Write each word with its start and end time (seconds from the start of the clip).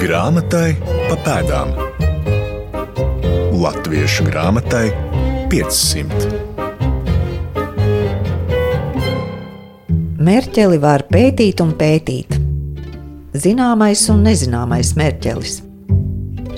Grāmatai 0.00 0.78
pa 0.80 1.16
pēdām. 1.20 1.74
Latviešu 3.60 4.24
grāmatai 4.30 4.86
500. 5.52 6.30
Mērķeli 10.24 10.80
var 10.80 11.04
pētīt 11.12 11.60
un 11.60 11.74
pētīt. 11.76 12.32
Zināmais 13.44 14.06
un 14.08 14.24
nezināmais 14.24 14.96
mērķelis. 14.96 15.60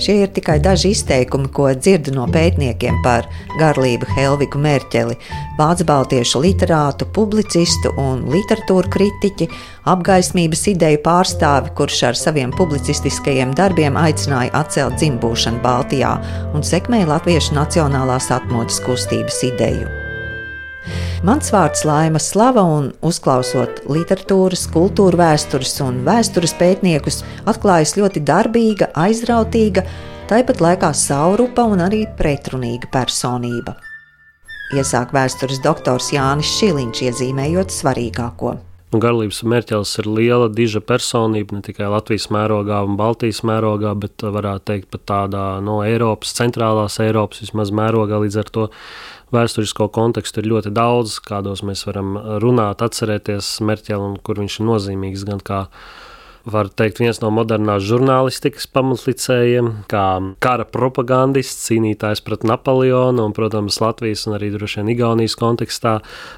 Šie 0.01 0.15
ir 0.23 0.31
tikai 0.33 0.57
daži 0.63 0.93
izteikumi, 0.93 1.49
ko 1.53 1.69
dzirdu 1.77 2.13
no 2.15 2.25
pētniekiem 2.31 2.99
par 3.05 3.27
garlību 3.59 4.09
Helviku 4.15 4.61
Mērķeli, 4.61 5.17
vācu 5.59 5.87
baltiešu 5.89 6.41
literātu, 6.43 7.07
publicistu 7.13 7.93
un 8.01 8.25
literatūru 8.33 8.91
kritiķi, 8.93 9.49
apgaismības 9.93 10.65
ideju 10.73 11.01
pārstāvi, 11.05 11.73
kurš 11.77 12.03
ar 12.09 12.19
saviem 12.19 12.53
publicistiskajiem 12.57 13.53
darbiem 13.57 13.99
aicināja 13.99 14.53
atcelt 14.63 14.97
dzimbūšanu 15.01 15.61
Baltijā 15.65 16.15
un 16.53 16.65
sekmēja 16.65 17.11
latviešu 17.15 17.59
nacionālās 17.59 18.31
atmodas 18.33 18.81
kustības 18.83 19.43
ideju. 19.53 20.02
Mans 21.23 21.53
vārds 21.55 21.85
Laima 21.87 22.19
Slava, 22.19 22.65
un 22.67 22.89
uzklausot 23.07 23.77
literatūras, 23.87 24.65
kultūra 24.73 25.21
vēstures 25.21 25.77
un 25.85 26.01
vēstures 26.03 26.51
pētniekus, 26.59 27.21
atklājas 27.47 27.93
ļoti 27.95 28.25
darbīga, 28.27 28.89
aizrautīga, 28.99 29.85
tāpat 30.27 30.59
laikā 30.65 30.89
saurupa 30.91 31.63
un 31.71 31.85
arī 31.85 32.01
pretrunīga 32.19 32.91
personība. 32.91 33.77
Iesāk 34.75 35.15
vēstures 35.15 35.63
doktors 35.63 36.11
Jānis 36.11 36.51
Šiliņš, 36.57 37.05
iezīmējot 37.07 37.71
svarīgāko. 37.71 38.57
Garlības 39.01 39.41
mērķis 39.47 39.95
ir 40.01 40.07
liela, 40.09 40.49
diža 40.51 40.81
personība 40.85 41.57
ne 41.57 41.63
tikai 41.65 41.87
Latvijas 41.89 42.27
mērogā 42.33 42.83
un 42.85 42.97
Baltijas 42.99 43.41
mērogā, 43.47 43.93
bet 43.97 44.21
varētu 44.21 44.65
teikt 44.69 44.89
pat 44.93 45.05
tādā 45.09 45.45
no 45.65 45.79
Eiropas, 45.85 46.35
centrālās 46.37 46.99
Eiropas 47.01 47.41
vismaz 47.45 47.73
mērogā. 47.73 48.19
Līdz 48.21 48.39
ar 48.43 48.51
to 48.53 48.67
vēsturisko 49.33 49.89
kontekstu 49.93 50.43
ir 50.43 50.51
ļoti 50.51 50.73
daudz, 50.75 51.17
kādos 51.25 51.63
mēs 51.65 51.85
varam 51.87 52.17
runāt, 52.43 52.83
atcerēties 52.85 53.55
Merķeli 53.65 54.11
un 54.11 54.17
kur 54.21 54.41
viņš 54.43 54.59
ir 54.59 54.67
nozīmīgs 54.69 55.25
gan 55.29 55.41
kā 55.41 55.65
var 56.43 56.67
teikt, 56.67 56.99
viens 56.99 57.21
no 57.23 57.29
modernās 57.31 57.85
žurnālistikas 57.87 58.65
pamatlicējiem, 58.75 59.69
kā 59.91 60.05
kara 60.43 60.65
propagandists, 60.67 61.69
cīnītājs 61.69 62.19
pret 62.25 62.43
Napoleonu 62.47 63.29
un, 63.29 63.35
protams, 63.35 63.79
Latvijas 63.79 64.25
un 64.27 64.35
arī 64.35 64.49
droši 64.51 64.81
vien 64.81 64.91
Igaunijas 64.91 65.37
kontekstā, 65.39 65.93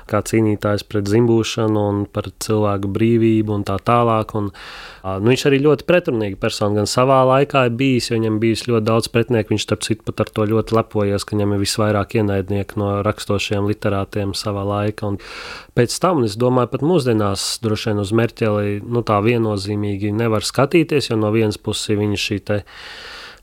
kā 0.10 0.22
cīnītājs 0.30 0.86
pret 0.86 1.10
zimbūšanu 1.10 1.86
un 1.90 2.04
par 2.06 2.30
cilvēku 2.46 2.92
brīvību 2.94 3.56
un 3.58 3.66
tā 3.66 3.80
tālāk. 3.82 4.36
Un, 4.38 4.52
nu, 4.52 5.32
viņš 5.32 5.48
arī 5.50 5.62
ļoti 5.66 5.88
pretrunīga 5.90 6.38
persona 6.38 6.84
gan 6.84 6.90
savā 6.90 7.24
laikā 7.32 7.66
ir 7.66 7.76
bijis, 7.80 8.12
jo 8.12 8.20
viņam 8.20 8.38
bijis 8.44 8.68
ļoti 8.70 8.90
daudz 8.92 9.10
pretinieku. 9.10 9.56
Viņš, 9.56 9.66
starp 9.66 9.88
citu, 9.90 10.06
pat 10.06 10.22
ar 10.22 10.32
to 10.38 10.46
ļoti 10.54 10.78
lepojies, 10.78 11.26
ka 11.26 11.34
viņam 11.34 11.58
ir 11.58 11.64
visvairāk 11.66 12.18
ienaidnieku 12.20 12.78
no 12.82 12.92
rakstošiem 13.06 13.66
literātiem 13.74 14.38
savā 14.38 14.68
laikā. 14.70 15.16
Un 15.16 15.20
pēc 15.74 15.98
tam, 16.02 16.22
es 16.30 16.38
domāju, 16.38 16.76
pat 16.78 16.86
mūsdienās 16.86 17.50
droši 17.66 17.90
vien 17.90 18.06
uz 18.06 18.14
Merķeli 18.16 18.80
nu, 18.86 19.02
tā 19.06 19.18
viennozīmīgi 19.26 19.95
pilnīgi 19.96 20.16
nevar 20.16 20.44
skatīties, 20.44 21.12
jo 21.12 21.18
no 21.18 21.32
vienas 21.32 21.58
puses 21.58 21.90
ir 21.90 22.00
viņa 22.00 22.18
šī 22.18 22.42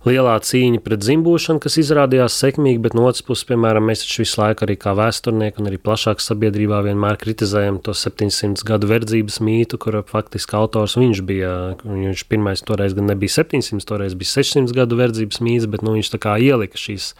lielā 0.02 0.34
cīņa 0.42 0.80
pret 0.82 1.04
zimbūšanu, 1.06 1.60
kas 1.62 1.78
izrādījās 1.78 2.34
sekmīga, 2.34 2.80
bet 2.82 2.94
no 2.98 3.04
otras 3.06 3.22
puses, 3.22 3.46
piemēram, 3.46 3.86
mēs 3.86 4.02
taču 4.02 4.24
visu 4.24 4.40
laiku 4.40 4.64
arī 4.66 4.74
kā 4.74 4.96
vēsturnieki 4.98 5.62
un 5.62 5.68
arī 5.70 5.78
plašāk 5.78 6.18
sabiedrībā 6.18 6.80
vienmēr 6.82 7.20
kritizējam 7.20 7.78
to 7.86 7.94
700 7.94 8.66
gadu 8.66 8.90
verdzības 8.90 9.38
mītu, 9.38 9.78
kur 9.78 10.00
faktiski 10.02 10.58
autors 10.58 10.96
viņš 10.98 11.22
bija. 11.22 11.52
Viņš 11.86 12.26
pirmais 12.26 12.64
toreiz 12.66 12.96
gan 12.98 13.12
nebija 13.12 13.30
700, 13.30 13.86
toreiz 13.86 14.18
bija 14.18 14.42
600 14.42 14.74
gadu 14.74 14.98
verdzības 14.98 15.38
mīts, 15.38 15.70
bet 15.70 15.86
nu, 15.86 15.94
viņš 15.94 16.16
tā 16.16 16.18
kā 16.26 16.34
ielika 16.42 16.74
šīs 16.74 17.12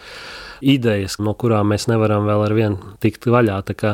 idejas, 0.63 1.19
no 1.19 1.35
kurām 1.39 1.73
mēs 1.73 1.89
nevaram 1.91 2.29
vēl 2.29 2.45
ar 2.47 2.55
vienu 2.57 2.95
tikt 3.03 3.27
vaļā. 3.31 3.59
Tā 3.69 3.75
kā, 3.79 3.93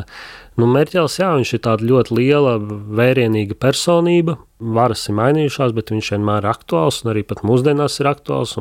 nu, 0.59 0.67
Merķels, 0.69 1.17
jā, 1.21 1.31
viņš 1.37 1.53
ir 1.55 1.63
tāda 1.65 1.87
ļoti 1.89 2.15
liela, 2.17 2.55
vērienīga 2.99 3.57
personība. 3.59 4.37
Varas 4.59 5.05
ir 5.07 5.15
mainījušās, 5.15 5.71
bet 5.75 5.93
viņš 5.93 6.11
vienmēr 6.15 6.43
ir 6.43 6.49
aktuāls, 6.51 6.99
un 7.03 7.13
arī 7.13 7.23
pat 7.27 7.45
mūsdienās 7.47 7.95
ir 8.01 8.09
aktuāls. 8.11 8.57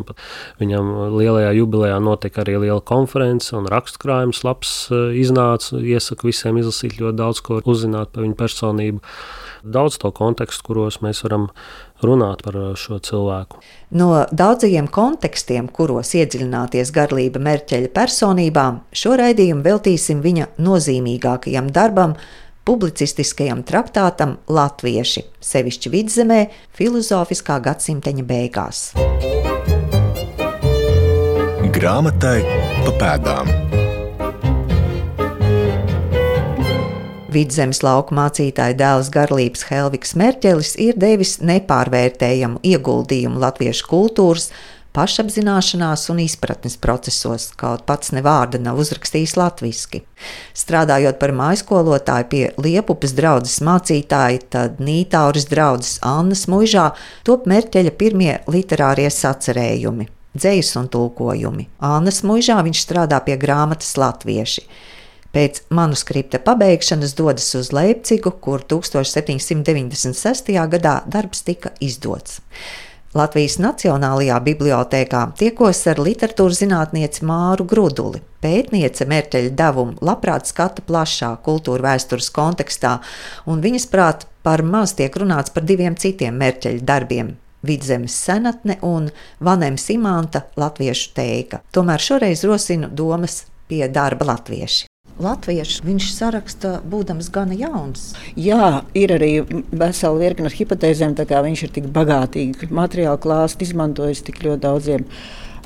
Viņam 0.61 0.93
lielajā 1.19 1.51
jubilejā 1.59 1.99
notika 2.03 2.45
arī 2.45 2.55
liela 2.63 2.81
konference, 2.81 3.51
un 3.59 3.67
rakstkrājums 3.71 4.45
labs 4.47 4.77
eh, 4.93 5.19
iznāca. 5.19 5.83
Iesaku 5.83 6.31
visiem 6.31 6.63
izlasīt 6.63 7.01
ļoti 7.03 7.19
daudz 7.19 7.43
ko 7.45 7.61
uzzināt 7.67 8.15
par 8.15 8.27
viņu 8.27 8.39
personību 8.39 9.05
daudz 9.63 9.99
to 9.99 10.11
kontekstu, 10.15 10.65
kuros 10.69 11.01
mēs 11.05 11.23
varam 11.25 11.49
runāt 12.05 12.43
par 12.47 12.57
uh, 12.59 12.73
šo 12.79 12.99
cilvēku. 13.03 13.63
No 13.99 14.11
daudzajiem 14.31 14.89
kontekstiem, 14.93 15.71
kuros 15.73 16.15
iedziļināties 16.19 16.93
garlība 16.95 17.43
Merķeļa 17.43 17.93
personībām, 17.95 18.83
šo 18.93 19.17
raidījumu 19.21 19.65
veltīsim 19.65 20.21
viņa 20.25 20.53
nozīmīgākajam 20.63 21.73
darbam, 21.75 22.15
publicistiskajam 22.69 23.63
traktātam 23.65 24.37
Latvieši, 24.53 25.25
sevišķi 25.41 25.95
vidzemē, 25.95 26.43
filozofiskā 26.77 27.59
gadsimteņa 27.65 28.29
beigās. 28.29 28.85
Grāmatai 31.79 32.39
pa 32.85 32.97
pēdām. 33.01 33.78
Vidzemes 37.29 37.83
lauka 37.85 38.15
mācītāja 38.17 38.73
dēls 38.79 39.11
Garlības 39.13 39.67
Helviks 39.69 40.15
Merķelis 40.17 40.73
ir 40.81 40.97
devis 40.97 41.35
nepārvērtējamu 41.45 42.63
ieguldījumu 42.65 43.43
latviešu 43.43 43.85
kultūras, 43.91 44.47
pašapzināšanās 44.97 46.07
un 46.09 46.23
izpratnes 46.25 46.79
procesos, 46.81 47.51
kaut 47.61 47.85
pats 47.87 48.15
ne 48.17 48.25
vārda 48.25 48.57
nav 48.65 48.81
uzrakstījis 48.81 49.37
latviešu. 49.37 50.01
Strādājot 50.57 51.21
par 51.21 51.37
mājskolotāju 51.37 52.31
pie 52.33 52.43
Liepupas 52.65 53.13
draudzes 53.19 53.61
mācītāja, 53.61 54.43
tad 54.57 54.81
Nītauras 54.81 55.51
draudzes 55.53 55.99
Annas 56.01 56.47
mužā 56.49 56.95
top 57.29 57.45
Merķeļa 57.51 57.93
pirmie 58.01 58.39
literārie 58.49 59.11
sacerējumi. 59.13 60.09
Dzējas 60.39 60.77
un 60.81 60.89
tulkojumi. 60.93 61.69
Annas 61.85 62.23
mūžā 62.25 62.63
viņš 62.65 62.87
strādā 62.89 63.21
pie 63.27 63.37
grāmatas 63.41 63.99
Latvieši. 64.01 64.65
Pēc 65.33 65.61
manuskripta 65.75 66.41
pabeigšanas 66.41 67.13
dodas 67.19 67.49
uz 67.59 67.73
Leipzigu, 67.77 68.33
kur 68.41 68.65
1796. 68.65 70.53
gadā 70.73 70.95
darbs 71.07 71.45
tika 71.45 71.75
izdots. 71.85 72.41
Latvijas 73.17 73.57
Nacionālajā 73.61 74.37
bibliotēkā 74.45 75.21
tiekos 75.41 75.81
ar 75.89 76.01
literatūras 76.05 76.61
zinātnieci 76.63 77.25
Māru 77.29 77.65
Gruduli. 77.69 78.21
Pētniece 78.45 79.07
Mērķeļa 79.09 79.53
devumu 79.57 79.97
labprāt 80.05 80.49
skata 80.49 80.85
plašā 80.85 81.31
kultūra 81.45 81.91
vēstures 81.91 82.29
kontekstā, 82.33 82.99
un 83.49 83.65
viņas 83.65 83.89
prāt 83.93 84.27
par 84.45 84.65
maz 84.65 84.93
tiek 84.97 85.17
runāts 85.17 85.53
par 85.53 85.65
diviem 85.69 85.97
citiem 85.97 86.37
Mērķeļa 86.41 86.85
darbiem 86.89 87.33
Vidzemes 87.69 88.15
senatne 88.15 88.79
un 88.87 89.09
Vanems 89.45 89.89
Imanta 89.91 90.45
latviešu 90.61 91.17
teika. 91.17 91.65
Tomēr 91.75 92.05
šoreiz 92.05 92.45
rosinu 92.47 92.93
domas 92.93 93.43
pie 93.69 93.89
darba 93.93 94.31
latvieši 94.35 94.88
latviešu 95.23 95.87
viņš 95.87 96.13
saraksta, 96.15 96.77
būdams 96.87 97.31
gana 97.35 97.57
jauns. 97.59 98.13
Jā, 98.39 98.85
ir 98.99 99.15
arī 99.17 99.33
vesela 99.49 100.19
virkne 100.21 100.49
ar 100.51 100.57
hipotēzēm, 100.57 101.19
tā 101.19 101.27
kā 101.29 101.43
viņš 101.45 101.67
ir 101.67 101.75
tik 101.81 101.91
bagātīgi 101.95 102.71
materiālu 102.71 103.21
klāstu 103.23 103.67
izmantojis 103.67 104.25
tik 104.27 104.43
ļoti 104.47 104.65
daudziem. 104.65 105.07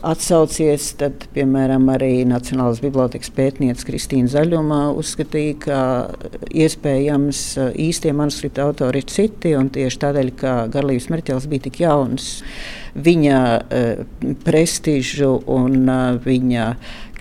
Atsaucies, 0.03 0.89
tad, 0.99 1.29
piemēram, 1.31 1.85
arī 1.95 2.25
Nacionālās 2.27 2.81
bibliotekas 2.83 3.31
pētniece 3.37 3.87
Kristīna 3.87 4.27
Zaļumā 4.33 4.81
uzskatīja, 4.99 5.59
ka 5.63 5.83
iespējams 6.51 7.43
īstie 7.79 8.11
manuskripta 8.11 8.65
autori 8.67 8.99
ir 8.99 9.07
citi, 9.07 9.53
un 9.55 9.71
tieši 9.71 10.01
tādēļ, 10.03 10.33
ka 10.41 10.57
Garlīvs 10.75 11.07
Merķels 11.13 11.47
bija 11.53 11.69
tik 11.69 11.79
jauns, 11.85 12.33
viņa 12.99 13.39
prestižu 14.43 15.31
un 15.55 15.87
viņa 16.27 16.67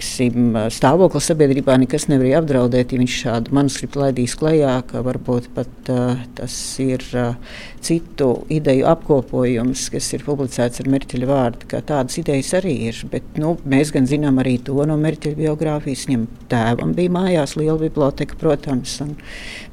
teiksim, 0.01 0.55
stāvokli 0.73 1.21
sabiedrībā 1.21 1.75
nekas 1.81 2.07
nevarēja 2.09 2.41
apdraudēt, 2.41 2.91
ja 2.93 2.99
viņš 3.01 3.17
šādu 3.21 3.53
manuskriptu 3.53 4.01
laidīs 4.01 4.35
klajā, 4.39 4.81
ka 4.89 5.03
varbūt 5.05 5.49
pat 5.53 5.91
uh, 5.93 6.17
tas 6.35 6.55
ir 6.81 7.03
uh, 7.13 7.35
citu 7.81 8.45
ideju 8.49 8.87
apkopojums, 8.89 9.89
kas 9.93 10.11
ir 10.15 10.25
publicēts 10.25 10.81
ar 10.81 10.89
Merķeļa 10.91 11.29
vārdu. 11.29 11.69
Tādas 11.69 12.17
idejas 12.17 12.53
arī 12.57 12.75
ir, 12.89 13.01
bet 13.11 13.37
nu, 13.41 13.55
mēs 13.65 13.93
gan 13.93 14.09
zinām 14.09 14.41
arī 14.41 14.57
to 14.65 14.77
no 14.85 14.97
Merķeļa 14.97 15.37
biogrāfijas. 15.37 16.07
Viņam 16.09 16.27
tēvam 16.51 16.95
bija 16.97 17.13
mājās 17.13 17.55
liela 17.59 17.77
biblioteka, 17.81 18.37
protams, 18.41 18.97
un 19.05 19.15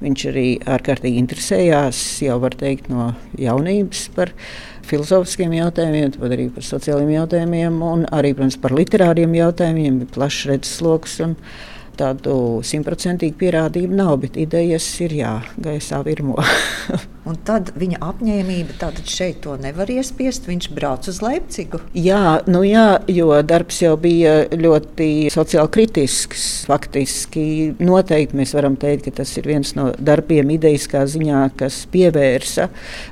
viņš 0.05 0.27
arī 0.33 0.49
ārkārtīgi 0.77 1.23
interesējās, 1.25 2.03
jau 2.27 2.41
var 2.45 2.57
teikt, 2.59 2.93
no 2.93 3.13
jaunības 3.39 4.09
par 4.17 4.35
viņu 4.37 4.78
filozofiskiem 4.89 5.55
jautājumiem, 5.59 6.13
tad 6.17 6.35
arī 6.35 6.49
par 6.55 6.67
sociāliem 6.67 7.13
jautājumiem, 7.15 7.81
un 7.85 8.07
arī 8.15 8.35
protams, 8.37 8.59
par 8.63 8.75
literāriem 8.77 9.35
jautājumiem. 9.39 10.03
Ir 10.05 10.13
plašs 10.15 10.47
redzesloks. 10.51 11.19
Tādu 11.99 12.35
simtprocentīgu 12.67 13.39
pierādījumu 13.41 13.99
nav, 13.99 14.17
bet 14.23 14.39
idejas 14.39 14.87
ir 15.03 15.17
jā, 15.19 15.35
gaisā 15.59 16.03
virmo. 16.07 16.39
Un 17.29 17.37
tad 17.45 17.75
viņa 17.77 17.99
apņēmība, 18.01 18.79
tātad 18.81 19.09
šeit 19.11 19.43
to 19.45 19.53
nevar 19.61 19.91
iespiest, 19.93 20.47
viņš 20.49 20.71
brauc 20.73 21.05
uz 21.11 21.19
Leipcigu. 21.21 21.81
Jā, 21.93 22.39
nu 22.49 22.63
jā, 22.65 23.03
jo 23.13 23.27
darbs 23.45 23.83
jau 23.83 23.93
bija 24.01 24.47
ļoti 24.49 25.29
sociāli 25.35 25.69
kritisks. 25.75 26.47
Faktiski 26.69 27.75
noteikti 27.85 28.39
mēs 28.39 28.55
varam 28.57 28.79
teikt, 28.81 29.11
ka 29.11 29.19
tas 29.21 29.35
ir 29.37 29.49
viens 29.51 29.75
no 29.77 29.91
darbiem 29.99 30.55
idejiskā 30.55 31.03
ziņā, 31.11 31.43
kas 31.61 31.83
pievērsa 31.93 32.71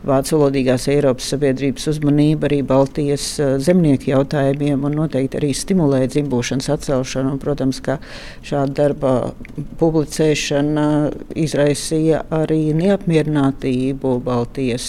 vācu 0.08 0.38
valodīgās 0.38 0.88
Eiropas 0.94 1.28
sabiedrības 1.34 1.90
uzmanību 1.92 2.48
arī 2.48 2.62
Baltijas 2.64 3.28
eh, 3.42 3.58
zemnieku 3.60 4.14
jautājumiem 4.14 4.88
un 4.88 4.96
noteikti 5.02 5.42
arī 5.42 5.52
stimulēja 5.52 6.14
dzimbūšanas 6.14 6.72
atcelšanu. 6.78 7.34
Un, 7.36 7.42
protams, 7.42 7.82
ka 7.84 7.98
šāda 8.46 8.75
darba 8.76 9.12
publicēšana 9.80 10.86
izraisīja 11.38 12.22
arī 12.34 12.74
neapmierinātību 12.76 14.16
Baltijas 14.26 14.88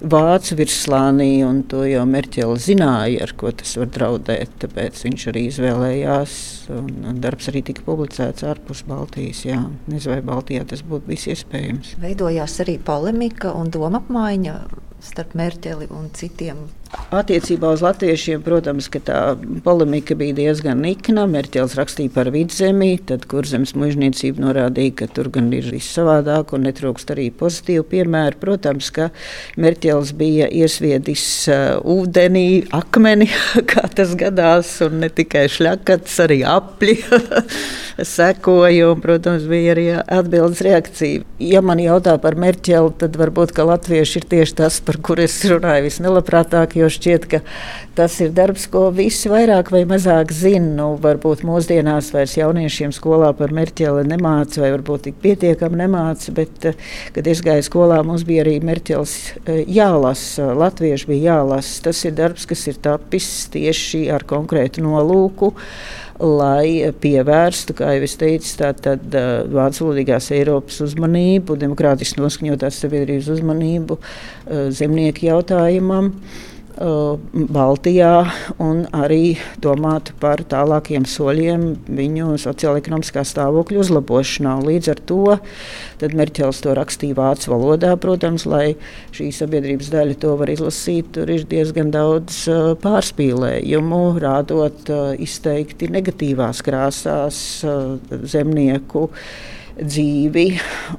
vācu 0.00 0.58
virslānī, 0.60 1.30
un 1.46 1.62
to 1.70 1.84
jau 1.88 2.04
Merķeli 2.08 2.62
zināja, 2.62 3.26
ar 3.26 3.34
ko 3.38 3.52
tas 3.56 3.76
var 3.80 3.90
draudēt. 3.96 4.56
Tāpēc 4.62 5.02
viņš 5.06 5.26
arī 5.32 5.46
izvēlējās, 5.50 6.38
un 6.76 7.20
darbs 7.22 7.50
arī 7.52 7.64
tika 7.70 7.84
publicēts 7.86 8.46
ārpus 8.46 8.84
Baltijas. 8.88 9.44
Jā. 9.48 9.62
Nezinu, 9.90 10.14
vai 10.14 10.22
Baltijā 10.32 10.66
tas 10.68 10.84
būtu 10.86 11.10
bijis 11.10 11.30
iespējams. 11.34 11.96
Veidojās 12.02 12.60
arī 12.64 12.78
polemika 12.82 13.54
un 13.56 13.72
domapmaiņa 13.74 14.58
starp 15.06 15.36
Merķeli 15.38 15.90
un 15.94 16.08
citiem 16.16 16.66
Attiecībā 17.14 17.70
uz 17.70 17.82
latviešiem, 17.84 18.40
protams, 18.42 18.88
tā 19.06 19.36
polemika 19.62 20.16
bija 20.18 20.34
diezgan 20.34 20.80
nikna. 20.82 21.26
Merķels 21.30 21.76
rakstīja 21.78 22.10
par 22.14 22.32
vidzemi, 22.34 22.96
tad 23.06 23.28
kurzemes 23.30 23.76
mužniecība 23.78 24.42
norādīja, 24.42 24.94
ka 25.00 25.08
tur 25.14 25.30
gan 25.34 25.52
ir 25.54 25.68
viss 25.70 25.94
savādāk 25.94 26.54
un 26.56 26.66
netrūkst 26.66 27.12
arī 27.14 27.28
pozitīvu 27.30 27.86
piemēru. 27.92 28.40
Protams, 28.42 28.90
ka 28.94 29.10
Merķels 29.54 30.10
bija 30.18 30.48
iesviedis 30.50 31.26
uh, 31.52 31.78
ūdenī, 31.86 32.66
akmeni, 32.74 33.28
kā 33.70 33.86
tas 33.86 34.16
gadās, 34.18 34.74
un 34.86 34.98
ne 35.04 35.12
tikai 35.12 35.46
šļakats, 35.52 36.18
arī 36.26 36.40
apli 36.48 36.98
sekoja, 38.16 38.90
un, 38.90 39.04
protams, 39.04 39.46
bija 39.50 39.76
arī 39.76 39.86
atbildes 40.00 40.64
reakcija. 40.66 41.22
Ja 41.38 41.62
man 41.62 41.78
jautā 41.82 42.16
par 42.22 42.34
Merķeli, 42.40 42.96
tad 43.04 43.14
varbūt, 43.20 43.54
ka 43.54 43.68
latvieši 43.70 44.20
ir 44.24 44.28
tieši 44.34 44.58
tas, 44.64 44.82
par 44.82 44.98
kur 45.06 45.22
es 45.22 45.38
runāju 45.46 45.86
visnelabprātāk 45.86 46.74
jo 46.76 46.85
šķiet, 46.92 47.26
ka 47.30 47.40
tas 47.96 48.18
ir 48.20 48.32
darbs, 48.36 48.66
ko 48.70 48.88
visi 48.94 49.30
vairāk 49.32 49.70
vai 49.74 49.82
mazāk 49.88 50.32
zina. 50.34 50.68
Nu, 50.76 50.88
varbūt 51.00 51.44
mūsdienās 51.46 52.10
vairs 52.14 52.36
jauniešiem 52.36 52.92
skolā 52.94 53.30
par 53.36 53.54
Merķeli 53.56 54.04
nemāca, 54.08 54.60
vai 54.64 54.72
varbūt 54.74 55.06
tik 55.08 55.20
pietiekami 55.22 55.80
nemāca, 55.84 56.34
bet, 56.36 56.64
eh, 56.68 56.76
kad 57.16 57.28
es 57.30 57.40
gāju 57.44 57.64
skolā, 57.66 58.02
mums 58.04 58.26
bija 58.28 58.44
arī 58.44 58.58
Merķels 58.64 59.14
eh, 59.46 59.62
jālasa, 59.64 60.50
latvieši 60.56 61.12
bija 61.12 61.36
jālasa. 61.36 61.78
Tas 61.88 62.04
ir 62.04 62.16
darbs, 62.18 62.48
kas 62.48 62.66
ir 62.68 62.80
tapis 62.82 63.30
tieši 63.54 64.06
ar 64.12 64.26
konkrētu 64.28 64.84
nolūku 64.84 65.54
lai 66.20 66.92
pievērstu, 67.00 67.74
kā 67.76 67.92
jau 67.96 68.06
es 68.06 68.16
teicu, 68.16 68.48
tātad 68.62 69.04
uh, 69.12 69.44
vācu 69.52 69.84
valodīgās 69.84 70.30
Eiropas 70.32 70.80
uzmanību, 70.86 71.58
demokrātiski 71.60 72.22
noskaņotās 72.22 72.80
sabiedrības 72.80 73.28
uzmanību 73.36 73.98
zemnieku 74.72 75.26
jautājumam. 75.28 76.14
Uh, 76.14 76.55
Baltijā 76.76 78.26
un 78.60 78.82
arī 78.92 79.38
domātu 79.64 80.12
par 80.20 80.42
tālākiem 80.44 81.06
soļiem 81.08 81.62
viņu 81.88 82.34
sociālajā 82.42 83.24
stāvokļa 83.30 83.80
uzlabošanā. 83.80 84.52
Līdz 84.66 84.90
ar 84.92 85.00
to 85.08 85.22
Merķels 86.16 86.60
to 86.64 86.74
rakstīja 86.76 87.16
vācu 87.16 87.54
valodā, 87.54 87.94
protams, 88.00 88.44
lai 88.44 88.76
šī 89.16 89.30
sabiedrības 89.32 89.88
daļa 89.94 90.18
to 90.20 90.36
var 90.36 90.52
izlasīt. 90.52 91.08
Tur 91.16 91.32
ir 91.32 91.48
diezgan 91.48 91.90
daudz 91.94 92.44
uh, 92.52 92.74
pārspīlējumu, 92.84 94.02
rādot 94.20 94.92
uh, 94.92 95.10
izteikti 95.16 95.88
negatīvās 95.92 96.60
krāsās 96.66 97.42
zemnieku 98.36 99.08
dzīvi. 99.80 100.46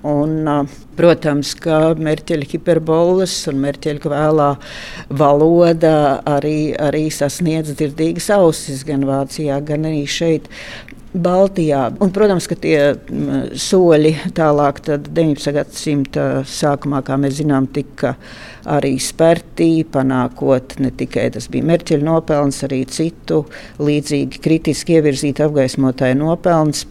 Un, 0.07 0.49
protams, 0.97 1.53
ka 1.61 1.93
Merķeļa 1.99 2.49
hiperbolas 2.53 3.35
un 3.51 3.61
Merķeļa 3.63 4.11
vēlā 4.13 4.49
valoda 5.21 5.95
arī, 6.27 6.73
arī 6.79 7.07
sasniedz 7.13 7.75
dzirdīgas 7.77 8.29
ausis 8.37 8.85
gan 8.87 9.07
Vācijā, 9.07 9.61
gan 9.65 9.89
arī 9.89 10.05
šeit. 10.09 10.51
Baltijā. 11.17 11.87
Un, 12.03 12.11
protams, 12.13 12.45
ka 12.51 12.57
tie 12.61 12.77
soļi 13.57 14.11
tālāk, 14.37 14.81
19. 14.85 15.53
gadsimta 15.55 16.25
sākumā, 16.45 16.99
kā 17.07 17.15
mēs 17.17 17.39
zinām, 17.39 17.69
tika 17.73 18.13
arī 18.67 18.97
spērti, 19.01 19.87
panākot 19.89 20.75
ne 20.83 20.91
tikai 20.99 21.29
tas 21.33 21.47
bija 21.49 21.65
Merķeļa 21.71 22.05
nopelns, 22.05 22.59
arī 22.67 22.83
citu 22.91 23.45
līdzīgi 23.81 24.43
kritiski 24.43 24.99
ievirzītu 24.99 25.47
apgaismotāju 25.47 26.19
nopelns 26.21 26.85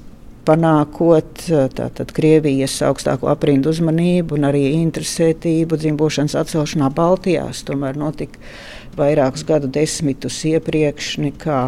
panākot 0.47 1.45
tātad, 1.77 2.13
Krievijas 2.15 2.79
augstāko 2.87 3.31
aprindu 3.33 3.73
uzmanību 3.75 4.39
un 4.39 4.49
arī 4.49 4.65
interesētību 4.79 5.79
dzimbošanas 5.83 6.37
atcelšanā 6.43 6.91
Baltijās. 6.95 7.65
Tomēr 7.67 7.99
notika 7.99 8.41
vairākus 8.97 9.45
gadu 9.49 9.71
desmitus 9.73 10.39
iepriekš 10.49 11.17
nekā 11.27 11.61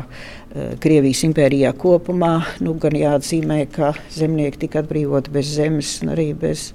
Krievijas 0.82 1.24
impērijā 1.28 1.74
kopumā. 1.76 2.38
Nu, 2.64 2.74
gan 2.80 2.96
jāatzīmē, 2.96 3.60
ka 3.74 3.92
zemnieki 4.14 4.64
tika 4.64 4.82
atbrīvoti 4.82 5.34
bez 5.34 5.52
zemes 5.58 5.98
un 6.04 6.14
arī 6.14 6.30
bez 6.38 6.70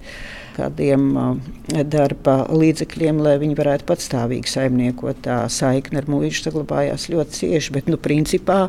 kādiem 0.54 1.08
darba 1.90 2.44
līdzekļiem, 2.54 3.24
lai 3.26 3.40
viņi 3.42 3.58
varētu 3.58 3.88
patstāvīgi 3.90 4.52
saimniekot. 4.52 5.24
Tā 5.26 5.40
saikne 5.50 6.04
ar 6.04 6.12
mūžu 6.12 6.44
saglabājās 6.44 7.10
ļoti 7.10 7.40
cieši, 7.40 7.74
bet 7.80 7.90
nu, 7.90 7.98
principā 7.98 8.68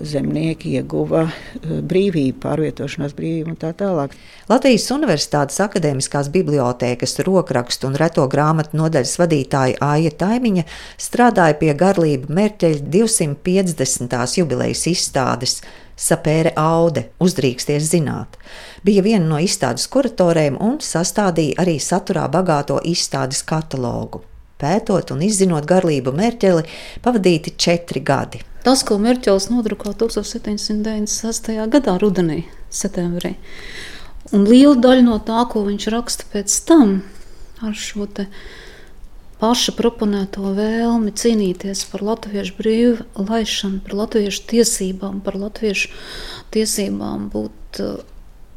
zemnieki 0.00 0.74
ieguva 0.78 1.26
eh, 1.26 1.80
brīvību, 1.80 2.38
pārvietošanās 2.42 3.14
brīvību 3.16 3.52
un 3.52 3.58
tā 3.60 3.72
tālāk. 3.76 4.14
Latvijas 4.50 4.88
Universitātes 4.94 5.60
akadēmiskās 5.64 6.30
bibliotēkas 6.32 7.18
rokrakstu 7.26 7.90
un 7.90 7.98
reto 8.00 8.26
grāmatu 8.30 8.78
nodaļas 8.80 9.16
vadītāja 9.20 9.78
Aija 9.84 10.14
Taimiņa 10.22 10.66
strādāja 11.00 11.58
pie 11.60 11.74
Garlība 11.78 12.32
Merķeļa 12.40 12.82
250. 12.96 14.18
jubilejas 14.40 14.86
izstādes 14.90 15.60
Sapēre 16.00 16.54
Aude, 16.56 17.10
uzdrīksties 17.20 17.90
zināt. 17.92 18.38
Bija 18.84 19.04
viena 19.04 19.26
no 19.28 19.40
izstādes 19.42 19.84
kuratoriem 19.92 20.56
un 20.56 20.78
sastādīja 20.80 21.60
arī 21.60 21.76
saturā 21.76 22.24
bagāto 22.32 22.80
izstādes 22.88 23.44
katalogu. 23.44 24.24
Pētot 24.60 25.12
un 25.12 25.24
izzinot 25.24 25.68
garlību 25.68 26.12
Merķeli, 26.16 26.64
pavadīti 27.04 27.56
četri 27.56 28.00
gadi. 28.04 28.40
Tas, 28.60 28.82
ko 28.84 28.98
Merķels 29.00 29.48
nodrukāja 29.48 29.96
1796. 30.02 31.54
gadā, 31.72 31.96
rudenī, 32.02 32.42
septembrī. 32.68 33.36
Un 34.36 34.44
liela 34.44 34.76
daļa 34.76 35.04
no 35.06 35.16
tā, 35.24 35.40
ko 35.48 35.64
viņš 35.64 35.86
raksta 35.94 36.26
pēc 36.32 36.56
tam, 36.68 37.00
ar 37.64 37.72
šo 37.76 38.06
paša 39.40 39.72
proponēto 39.78 40.52
vēlmi 40.56 41.14
cīnīties 41.16 41.86
par 41.88 42.04
latviešu 42.04 42.56
brīvu 42.58 43.26
laišanu, 43.30 43.80
par 43.86 43.96
latviešu 44.02 44.44
tiesībām, 44.52 45.22
par 45.24 45.38
latviešu 45.40 45.88
tiesībām 46.52 47.30
būt 47.32 47.80
eh, 47.80 48.02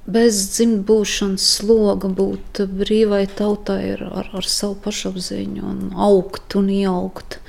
bez 0.03 0.41
dzimtbūšanas 0.57 1.45
sloga, 1.61 2.11
būt 2.11 2.65
brīvai 2.75 3.23
tautai 3.31 3.93
ar, 3.93 4.03
ar, 4.11 4.33
ar 4.41 4.49
savu 4.51 4.75
pašapziņu 4.83 5.63
un 5.63 5.79
augt 5.95 6.57
un 6.59 6.67
ieaugt. 6.75 7.39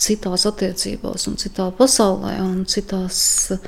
Citās 0.00 0.46
attiecībās, 0.48 1.26
un 1.28 1.36
citā 1.40 1.66
pasaulē, 1.76 2.38
un 2.40 2.62
citās 2.70 3.18
eh, 3.52 3.66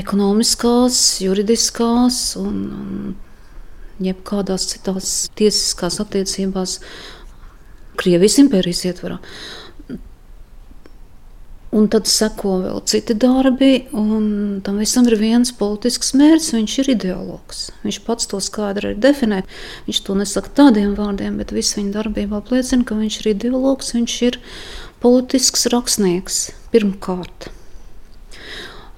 ekonomiskās, 0.00 1.00
juridiskās 1.20 2.22
un, 2.40 2.62
un 2.72 4.06
jebkādās 4.06 4.70
citās 4.72 5.16
tiesiskās 5.38 6.00
attiecībās 6.02 6.78
Krievijas 8.00 8.38
impērijas 8.40 8.86
ietvarā. 8.88 9.18
Un 11.72 11.86
tad 11.88 12.04
seko 12.10 12.58
vēl 12.60 12.82
citi 12.84 13.14
darbi, 13.16 13.86
un 13.96 14.24
tam 14.64 14.76
visam 14.82 15.06
ir 15.08 15.16
viens 15.16 15.54
politisks 15.56 16.12
mērķis. 16.20 16.50
Viņš 16.58 16.74
ir 16.82 16.90
ideologs. 16.92 17.62
Viņš 17.86 17.98
pats 18.04 18.28
to 18.28 18.42
skaidri 18.44 18.92
definē. 19.00 19.40
Viņš 19.86 20.02
to 20.04 20.16
nesaka 20.18 20.52
tādiem 20.60 20.92
vārdiem, 20.98 21.40
bet 21.40 21.54
viss 21.56 21.78
viņa 21.78 21.94
darbībā 21.96 22.42
apliecina, 22.42 22.84
ka 22.84 22.98
viņš 23.00 23.18
ir 23.22 23.30
ideologs, 23.32 23.94
viņš 23.96 24.18
ir 24.28 24.38
politisks 25.00 25.64
rakstnieks 25.72 26.44
pirmkārt. 26.74 27.48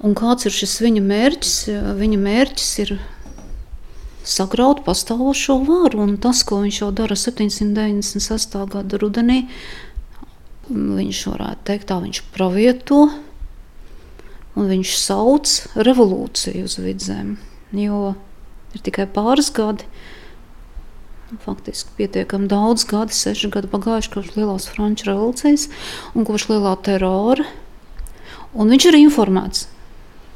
Un 0.04 0.18
kāds 0.18 0.44
ir 0.44 0.52
šis 0.52 0.80
viņa 0.82 1.00
mērķis? 1.06 1.56
Viņa 2.02 2.20
mērķis 2.26 2.70
ir 2.82 2.96
sagraut 4.24 4.82
pastāvošo 4.84 5.60
varu, 5.68 6.02
un 6.04 6.16
tas, 6.20 6.42
ko 6.48 6.62
viņš 6.64 6.80
jau 6.82 6.90
dara 6.96 7.16
798. 7.16 8.66
gada 8.72 9.00
rudenī, 9.00 9.44
viņš 10.70 11.20
varētu 11.32 11.66
teikt, 11.68 11.88
tā 11.90 11.98
viņš 12.02 12.20
pravieto, 12.34 13.06
un 14.54 14.70
viņš 14.70 14.94
sauc 15.00 15.54
revolūciju 15.76 16.68
uz 16.68 16.76
vidzēm, 16.80 17.34
jo 17.76 18.14
ir 18.74 18.84
tikai 18.86 19.06
pāris 19.10 19.50
gadi, 19.54 19.86
faktiski 21.44 21.90
pietiekami 21.98 22.48
daudz 22.50 22.86
gadi, 22.88 23.16
seši 23.16 23.50
gadi 23.52 23.70
pagājuši 23.72 24.12
kopš 24.12 24.34
lielās 24.38 24.68
franču 24.70 25.08
revolūcijas 25.10 25.68
un 26.14 26.26
kopš 26.28 26.48
lielā 26.52 26.76
terora. 26.86 27.46
Un 28.54 28.70
viņš 28.70 28.84
ir 28.86 29.00
informēts. 29.00 29.64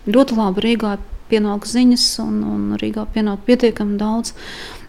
Ļoti 0.09 0.37
labi 0.39 0.65
Rīgā 0.65 0.97
pienāk 1.29 1.67
ziņas, 1.69 2.05
un, 2.25 2.37
un 2.49 2.77
Rīgā 2.81 3.05
pienāk 3.13 3.43
pietiekami 3.49 3.99
daudz 4.01 4.33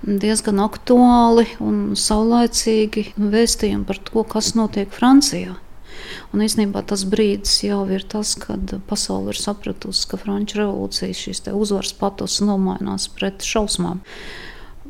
diezgan 0.04 0.62
aktuāli 0.64 1.46
un 1.60 1.98
saulaicīgi 2.00 3.10
vēstījumi 3.20 3.88
par 3.90 4.00
to, 4.08 4.24
kas 4.24 4.54
notiek 4.56 4.92
Francijā. 4.96 5.58
Un 6.32 6.44
īstenībā 6.46 6.86
tas 6.88 7.04
brīdis 7.10 7.58
jau 7.66 7.82
ir 7.92 8.06
tas, 8.08 8.36
kad 8.40 8.78
pasaule 8.88 9.34
ir 9.34 9.40
sapratusi, 9.40 10.06
ka 10.10 10.20
Frančijas 10.22 10.62
revolūcijas 10.62 11.24
šīs 11.26 11.44
uzvaras 11.52 11.94
patos 11.98 12.40
nomainās 12.46 13.10
pret 13.12 13.46
šausmām. 13.46 14.00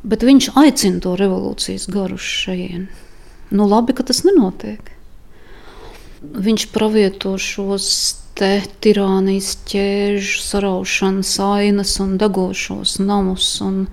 Bet 0.03 0.23
viņš 0.23 0.51
aicina 0.59 1.01
to 1.03 1.15
revolūcijas 1.19 1.89
garu 1.91 2.19
šeit. 2.21 2.93
Nu, 3.49 3.65
labi, 3.65 3.95
ka 3.97 4.05
tas 4.05 4.21
nenotiek. 4.27 4.93
Viņš 6.21 6.69
pravieto 6.75 7.33
šos 7.41 7.89
te 8.39 8.49
tirānijas 8.83 9.53
ķēžu, 9.67 10.39
saraušanas 10.45 11.33
ainas 11.43 11.97
un 12.03 12.15
degošos 12.21 12.97
namus, 13.03 13.51
un 13.65 13.85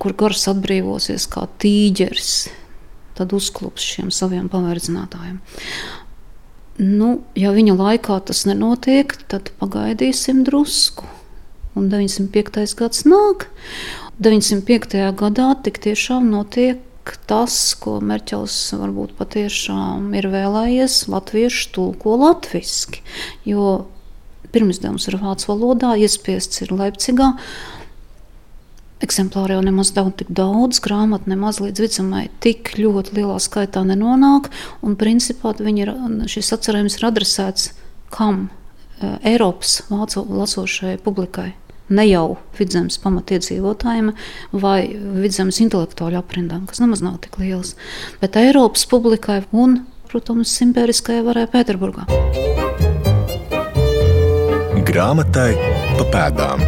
kur 0.00 0.14
gars 0.18 0.46
atbrīvosies 0.52 1.26
kā 1.30 1.46
tīģeris, 1.60 2.34
tad 3.18 3.34
uzklups 3.36 3.84
šiem 3.94 4.12
saviem 4.14 4.46
pavērdzinātājiem. 4.52 5.40
Nu, 6.80 7.10
ja 7.36 7.50
viņa 7.52 7.74
laikā 7.76 8.20
tas 8.30 8.46
nenotiek, 8.48 9.12
tad 9.28 9.50
pagaidīsim 9.60 10.44
drusku. 10.46 11.08
Un 11.76 11.90
905. 11.92 12.76
gads 12.78 13.04
nāk. 13.04 13.50
905. 14.22 14.96
gadā 15.18 15.50
tik 15.64 15.82
tiešām 15.84 16.30
notiek 16.32 16.80
tas, 17.30 17.54
ko 17.80 17.98
Merķels 18.04 18.56
varbūt 18.78 19.16
patiešām 19.18 20.12
ir 20.18 20.28
vēlējies 20.32 21.02
latviešu 21.10 21.70
tulko 21.76 22.16
latviski. 22.20 23.02
Jo 23.48 23.86
pirmsdevums 24.54 25.08
ir 25.10 25.18
vācu 25.20 25.52
valodā, 25.52 25.94
iespiests 25.98 26.64
ir 26.64 26.74
Leipzigā. 26.74 27.32
Eksemplāri 29.00 29.56
jau 29.56 29.64
nemaz 29.64 29.94
nav 29.96 30.10
tik 30.20 30.28
daudz, 30.36 30.82
grāmatu 30.84 31.30
nemaz 31.32 31.62
līdz 31.64 31.86
vicamai 31.86 32.26
tik 32.44 32.74
ļoti 32.76 33.16
lielā 33.16 33.38
skaitā 33.40 33.86
nenonāk. 33.88 34.50
Un 34.84 34.98
principā 35.00 35.54
ir, 35.72 35.94
šis 36.28 36.52
atcerējums 36.58 36.98
ir 37.00 37.08
adresēts 37.08 37.70
kam? 38.12 38.48
Eiropas 39.24 39.78
vācu 39.88 40.26
lasošajai 40.28 40.98
publikai 41.00 41.54
ne 41.90 42.06
jau 42.08 42.38
vidzemes 42.58 42.98
pamatiedzīvotājiem 43.02 44.12
vai 44.62 44.80
vidzemes 45.20 45.60
intelektuāļu 45.64 46.20
aprindām, 46.20 46.66
kas 46.70 46.82
nemaz 46.82 47.04
nav 47.04 47.20
tik 47.24 47.38
liels, 47.42 47.76
bet 48.22 48.38
Eiropas 48.40 48.86
publikai 48.90 49.42
un, 49.50 49.82
protams, 50.10 50.56
impēriskajai 50.66 51.26
varai 51.26 51.46
Pēterburgā. 51.50 52.08
Grāmatai 54.90 55.52
pa 55.98 56.06
pēdām. 56.10 56.62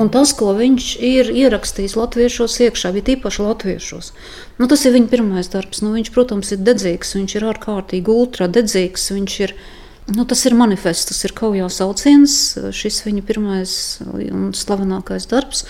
Un 0.00 0.08
tas, 0.08 0.30
ko 0.32 0.54
viņš 0.56 0.84
ir 1.04 1.28
ierakstījis 1.36 1.92
latviešos 1.98 2.54
iekšā, 2.64 2.90
bija 2.96 3.18
īpaši 3.18 3.44
latviešos. 3.44 4.06
Nu, 4.56 4.68
tas 4.70 4.86
ir 4.88 4.94
viņa 4.96 5.10
pirmais 5.12 5.50
darbs. 5.52 5.82
Nu, 5.84 5.92
viņš, 5.92 6.08
protams, 6.14 6.54
ir 6.54 6.62
dedzīgs, 6.64 7.12
viņš 7.18 7.34
ir 7.36 7.46
ārkārtīgi 7.50 8.14
ultra 8.14 8.48
dedzīgs. 8.48 9.10
Viņš 9.12 9.36
ir 9.44 9.52
Nu, 10.10 10.24
tas 10.26 10.42
ir 10.48 10.56
manifests, 10.58 11.06
tas 11.12 11.22
ir 11.26 11.34
kaujā 11.38 11.68
sauciens, 11.70 12.32
šis 12.74 13.04
viņa 13.06 13.22
pirmais 13.28 13.72
un 14.10 14.50
slavenākais 14.58 15.28
darbs. 15.30 15.62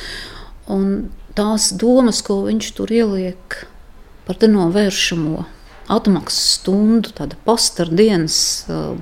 Un 0.70 1.10
tās 1.36 1.70
domas, 1.76 2.22
ko 2.24 2.40
viņš 2.46 2.70
tur 2.78 2.92
ieliek 2.94 3.58
par 4.24 4.38
denovēršamo 4.40 5.44
atmaksas 5.90 6.56
stundu, 6.56 7.12
tāda 7.18 7.36
pastardienas 7.44 8.36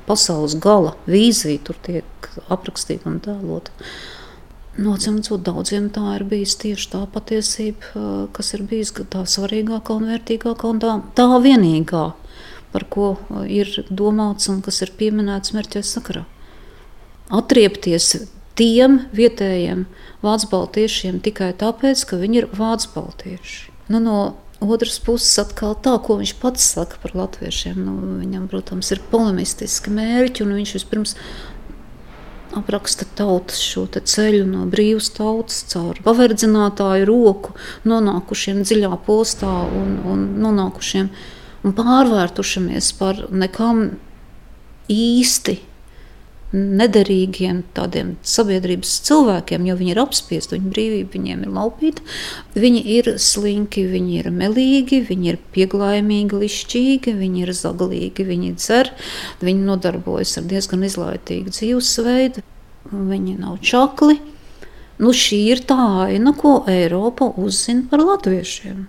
pasaules 0.08 0.56
gala 0.58 0.94
vīzija 1.06 1.62
tur 1.68 1.78
tiek 1.86 2.30
aprakstīta 2.48 3.10
un 3.10 3.18
tēlota. 3.22 3.74
Nocemts, 4.78 5.30
daudziem 5.42 5.88
tā 5.90 6.14
ir 6.16 6.24
bijis 6.30 6.54
tieši 6.58 6.90
tā 6.92 7.02
patiesība, 7.10 8.28
kas 8.34 8.54
ir 8.54 8.62
bijusi 8.70 9.06
tā 9.10 9.24
svarīgākā 9.26 9.96
un 9.98 10.06
vērtīgākā 10.12 10.70
un 10.70 10.82
tā, 10.82 10.92
tā 11.18 11.26
vienīgā 11.42 12.04
par 12.72 12.84
ko 12.90 13.12
uh, 13.16 13.44
ir 13.44 13.70
domāts 13.88 14.50
un 14.52 14.60
kas 14.64 14.82
ir 14.84 14.94
pieminēts 14.98 15.54
mērķa 15.56 15.84
sakarā. 15.86 16.24
Atriepties 17.28 18.14
tiem 18.58 19.02
vietējiem 19.14 19.86
vācu 20.24 20.50
baltiešiem 20.50 21.22
tikai 21.24 21.52
tāpēc, 21.58 22.04
ka 22.08 22.18
viņi 22.20 22.42
ir 22.42 22.48
vācu 22.56 22.94
baltieši. 22.96 23.74
Nu, 23.92 24.00
no 24.02 24.18
otras 24.60 24.98
puses, 25.02 25.36
atkal 25.40 25.76
tā, 25.78 25.94
ko 26.02 26.18
viņš 26.18 26.34
pats 26.40 26.64
saka 26.74 26.98
par 27.02 27.14
latviešiem. 27.16 27.78
Nu, 27.78 27.94
viņam, 28.22 28.48
protams, 28.50 28.90
ir 28.94 29.04
polemistiski 29.12 29.92
mērķi, 29.94 30.44
un 30.44 30.56
viņš 30.58 30.74
vispirms 30.80 31.14
apraksta 32.56 33.06
tautas 33.18 33.60
šo 33.62 33.84
ceļu 33.92 34.46
no 34.48 34.64
brīvas 34.70 35.10
tautas 35.14 35.60
caur 35.68 35.98
paverdzinātāju 36.04 37.06
roku, 37.08 37.54
nonākušiem 37.88 38.62
dziļā 38.64 38.94
postā 39.06 39.50
un, 39.68 39.98
un 40.08 40.24
nonākušiem 40.42 41.10
un 41.64 41.74
pārvērtušamies 41.78 42.92
par 42.98 43.24
nekam 43.30 43.88
īsti 44.92 45.58
nederīgiem 46.52 47.60
tādiem 47.76 48.14
sabiedrības 48.24 48.94
cilvēkiem, 49.04 49.66
jo 49.68 49.74
viņi 49.76 49.92
ir 49.92 50.00
apspiesti, 50.00 50.56
viņu 50.56 50.72
brīvība 50.72 51.12
viņiem 51.12 51.42
ir 51.44 51.52
laupīta. 51.52 52.04
Viņi 52.56 52.80
ir 52.94 53.10
slinki, 53.20 53.84
viņi 53.90 54.16
ir 54.22 54.30
melīgi, 54.32 55.02
viņi 55.10 55.32
ir 55.34 55.40
pieglaimīgi, 55.52 56.40
lišķīgi, 56.44 57.16
viņi 57.20 57.44
ir 57.44 57.52
zaglīgi, 57.52 58.28
viņi 58.30 58.54
dzer, 58.56 58.94
viņi 59.44 59.68
nodarbojas 59.68 60.38
ar 60.40 60.48
diezgan 60.48 60.88
izlaitīgu 60.88 61.52
dzīvesveidu, 61.52 62.44
viņi 62.92 63.38
nav 63.42 63.60
čakli. 63.60 64.16
Nu, 64.98 65.12
šī 65.14 65.44
ir 65.52 65.60
tā 65.68 65.78
aina, 66.08 66.32
ko 66.34 66.62
Eiropa 66.66 67.28
uzzina 67.38 67.84
par 67.90 68.02
latviešiem. 68.02 68.86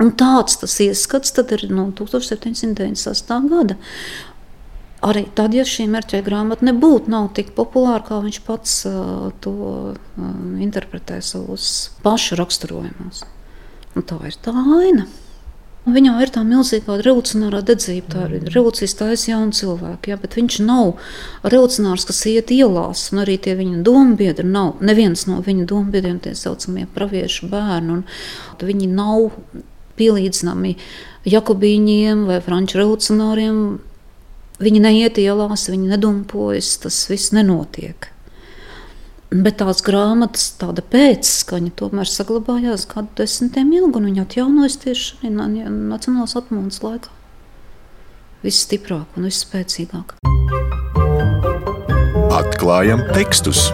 Un 0.00 0.14
tāds 0.16 0.56
tas 0.60 0.78
ieskats 0.80 1.34
ir 1.36 1.66
no 1.68 1.90
1798. 1.92 3.48
gada. 3.50 3.76
Arī 5.00 5.24
tad, 5.32 5.54
ja 5.56 5.64
šī 5.64 5.86
mērķa 5.88 6.20
grāmata 6.24 6.66
nebūtu 6.68 7.22
tik 7.36 7.54
populāra, 7.56 8.02
kā 8.04 8.18
viņš 8.20 8.38
pats 8.44 8.74
uh, 8.88 9.30
to 9.40 9.52
uh, 9.96 9.96
interpretē 10.60 11.22
savos 11.24 11.90
pašu 12.04 12.36
raksturojumos. 12.36 13.24
Un 13.96 14.04
tā 14.04 14.20
ir 14.28 14.36
tā 14.44 14.52
aina. 14.52 15.06
Un 15.88 15.96
viņā 15.96 16.18
ir 16.20 16.30
tā 16.34 16.42
milzīga 16.44 16.98
revolucionārā 17.00 17.62
dedzība. 17.64 18.10
Tā 18.12 18.26
ir 18.28 18.50
revolūcijas 18.52 18.98
taisa 18.98 19.30
jauni 19.30 19.56
cilvēki. 19.56 20.12
Ja, 20.12 20.18
bet 20.20 20.36
viņš 20.36 20.58
nav 20.66 21.00
revolucionārs, 21.40 22.04
kas 22.10 22.20
iet 22.28 22.52
ielās, 22.52 23.06
un 23.14 23.22
arī 23.24 23.38
tie 23.40 23.56
viņa 23.56 23.80
dombiedri 23.86 24.44
nav. 24.44 24.82
Neviens 24.84 25.24
no 25.30 25.40
viņa 25.46 25.64
dombiedriem, 25.72 26.20
tie 26.20 26.36
saucamie 26.36 26.84
praviešu 26.92 27.48
bērni, 27.48 28.02
viņi 28.60 28.90
nav 28.92 29.30
pielīdzināmi 30.00 30.76
Jakobīņiem 31.28 32.24
vai 32.28 32.40
Franču 32.44 32.80
revolucionāriem. 32.80 33.60
Viņi 34.60 34.80
neiet 34.84 35.20
ielās, 35.20 35.68
viņi 35.72 35.92
nedumpojas, 35.94 36.74
tas 36.82 37.04
viss 37.08 37.32
nenotiek. 37.36 38.10
Bet 39.30 39.60
tās 39.60 39.78
grāmatas, 39.86 40.48
tāda 40.58 40.82
pēcskaņa, 40.82 41.70
tomēr 41.78 42.08
saglabājās 42.10 42.88
gadu 42.90 43.20
desmitiem 43.20 43.70
ilgi, 43.78 44.00
un 44.00 44.08
viņi 44.10 44.24
atjaunojas 44.24 44.80
tieši 44.82 45.30
Nacionālās 45.30 46.34
atmodas 46.40 46.82
laikā. 46.82 47.14
Viss 48.42 48.66
stiprāk 48.66 49.20
un 49.20 49.28
viss 49.28 49.44
spēcīgāk. 49.46 50.18
Atklājam 52.40 53.06
tekstus! 53.14 53.68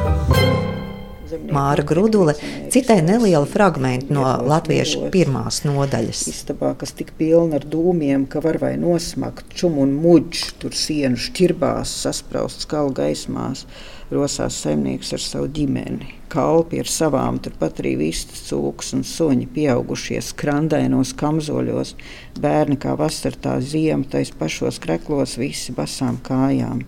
Māra 1.53 1.85
Grudule 1.87 2.35
citai 2.73 2.99
nelielu 3.05 3.47
fragment 3.49 4.11
no 4.13 4.25
latviešu 4.47 5.11
pirmās 5.15 5.63
nodaļas. 5.67 6.25
Istabā, 6.33 6.73
kas 6.81 6.95
tik 6.97 7.13
pilna 7.19 7.61
ar 7.61 7.67
dūmiem, 7.71 8.27
ka 8.31 8.43
var 8.45 8.61
vai 8.63 8.75
nosmakt, 8.81 9.53
čum 9.57 9.79
un 9.83 9.95
muģ, 10.03 10.43
tur 10.63 10.77
sienu 10.77 11.21
šķirbās, 11.21 11.93
saspraust 12.07 12.67
skalu 12.67 12.95
gaismās, 12.97 13.67
rosās 14.13 14.61
saimnieks 14.63 15.13
ar 15.17 15.23
savu 15.23 15.51
ģimeni. 15.57 16.13
Kalpi 16.31 16.81
ar 16.83 16.89
savām, 16.91 17.39
turpat 17.39 17.79
arī 17.81 17.93
vistas 18.01 18.49
cūks 18.49 18.91
un 18.97 19.05
suņi 19.07 19.47
pieaugušie 19.55 20.19
skrandainos 20.27 21.13
kamzoļos, 21.19 21.95
bērni 22.43 22.79
kā 22.83 22.97
vasartā 22.99 23.55
ziema, 23.63 24.05
tais 24.11 24.33
pašos 24.35 24.81
kreklos, 24.83 25.37
visi 25.39 25.75
basām 25.77 26.19
kājām. 26.27 26.83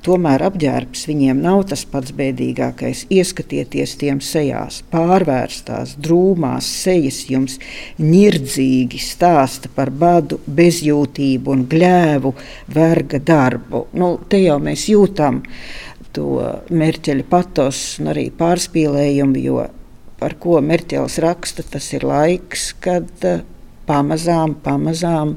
Tomēr 0.00 0.40
apģērbs 0.46 1.02
viņiem 1.10 1.42
nav 1.44 1.66
tas 1.70 1.82
pats 1.84 2.14
bēdīgākais. 2.16 3.02
Ieskatieties 3.12 3.94
tiem 4.00 4.22
sejās, 4.24 4.80
pārvērstās, 4.90 5.92
drūmās 6.00 6.70
sejas 6.86 7.18
jums 7.28 7.58
nirdzīgi 8.00 8.98
stāsta 9.04 9.68
par 9.74 9.92
badu, 9.92 10.40
bezjūtību 10.48 11.52
un 11.52 11.66
gļēvu, 11.68 12.32
verga 12.74 13.20
darbu. 13.20 13.84
Nu, 14.00 14.14
te 14.26 14.40
jau 14.40 14.56
mēs 14.64 14.88
jūtam 14.88 15.42
to 16.16 16.40
mērķeļa 16.70 17.26
patos 17.30 17.82
un 18.00 18.12
arī 18.12 18.28
pārspīlējumu, 18.36 19.42
jo 19.42 19.64
par 20.20 20.36
ko 20.42 20.60
Merķels 20.64 21.18
raksta, 21.24 21.64
tas 21.64 21.86
ir 21.96 22.04
laiks, 22.06 22.70
kad 22.84 23.08
uh, 23.26 23.42
pamazām, 23.88 24.54
pamazām 24.64 25.36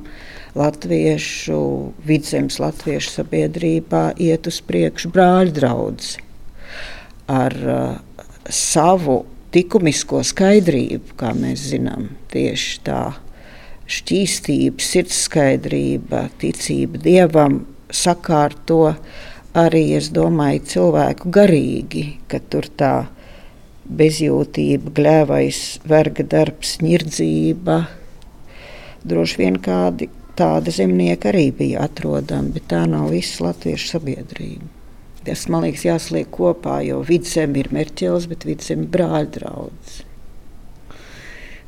latviešu 0.59 1.59
vidzemes, 2.05 2.59
latviešu 2.61 3.17
sabiedrībā 3.19 4.05
iet 4.21 4.49
uz 4.49 4.59
priekšu 4.67 5.13
brāļu 5.13 5.55
draugs 5.55 6.15
ar 7.31 7.55
uh, 7.63 8.25
savu 8.49 9.23
likumisko 9.53 10.23
skaidrību, 10.25 11.13
kā 11.17 11.33
mēs 11.37 11.69
zinām, 11.73 12.09
tieši 12.33 12.79
tā 12.87 13.01
šķīstība, 13.93 14.81
sirds 14.81 15.25
skaidrība, 15.27 16.27
ticība 16.41 17.01
dievam 17.03 17.61
sakārto 17.93 18.95
arī, 19.57 19.83
es 19.97 20.09
domāju, 20.13 20.63
cilvēku 20.73 21.31
garīgi, 21.33 22.05
ka 22.31 22.41
tur 22.49 22.67
tā 22.77 22.93
bezjūtība, 23.83 24.93
gļēvais, 24.97 25.61
verga 25.89 26.25
darbs, 26.35 26.77
nirdzība. 26.83 27.83
Droši 29.03 29.41
vien 29.41 29.59
kādi 29.59 30.09
tādi 30.39 30.73
zemnieki 30.73 31.29
arī 31.29 31.49
bija 31.55 31.83
atrodami, 31.87 32.55
bet 32.55 32.69
tā 32.71 32.85
nav 32.89 33.11
visa 33.13 33.49
latviešu 33.49 33.93
sabiedrība. 33.95 34.71
Tas 35.23 35.45
man 35.51 35.63
liekas 35.63 35.85
jāsliek 35.87 36.27
kopā, 36.35 36.81
jo 36.83 36.99
vidzem 37.07 37.55
ir 37.59 37.69
merķels, 37.71 38.27
bet 38.31 38.43
vidzem 38.47 38.83
ir 38.83 38.91
brāļa 38.95 39.29
draugs. 39.37 40.01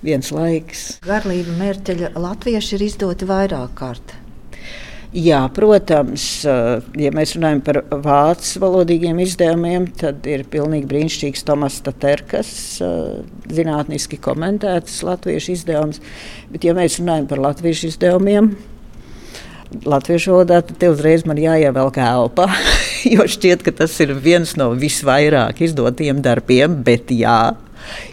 Viens 0.05 0.27
laiks. 0.35 0.83
Garlība 1.05 1.55
mērķeļa 1.61 2.11
latvieši 2.19 2.75
ir 2.77 2.83
izdoti 2.89 3.27
vairāk 3.29 3.73
kārt. 3.79 4.17
Jā, 5.15 5.45
protams, 5.55 6.23
ja 6.43 7.09
mēs 7.15 7.37
runājam 7.37 7.61
par 7.63 7.77
vācu 8.03 8.59
valodīgiem 8.59 9.21
izdevumiem, 9.23 9.85
tad 9.95 10.25
ir 10.27 10.43
pilnīgi 10.51 10.89
brīnišķīgs 10.91 11.45
Tomas 11.47 11.77
Taterkas 11.85 12.49
zinātniski 13.47 14.19
komentēts 14.19 14.97
latviešu 15.07 15.53
izdevums. 15.53 16.01
Bet, 16.51 16.67
ja 16.67 16.75
mēs 16.75 16.99
runājam 16.99 17.29
par 17.31 17.43
latviešu 17.45 17.93
izdevumiem, 17.93 18.51
latviešu 19.87 20.35
valodā, 20.35 20.59
tad 20.67 20.83
te 20.83 20.91
uzreiz 20.91 21.23
man 21.27 21.39
jāievelk 21.39 22.01
elpa. 22.03 22.49
Jo 23.05 23.27
šķiet, 23.29 23.61
ka 23.61 23.69
tas 23.83 23.93
ir 24.01 24.15
viens 24.17 24.55
no 24.57 24.71
visvairāk 24.73 25.59
izdotiem 25.61 26.23
darbiem, 26.25 26.79
bet 26.83 27.11
jā, 27.13 27.53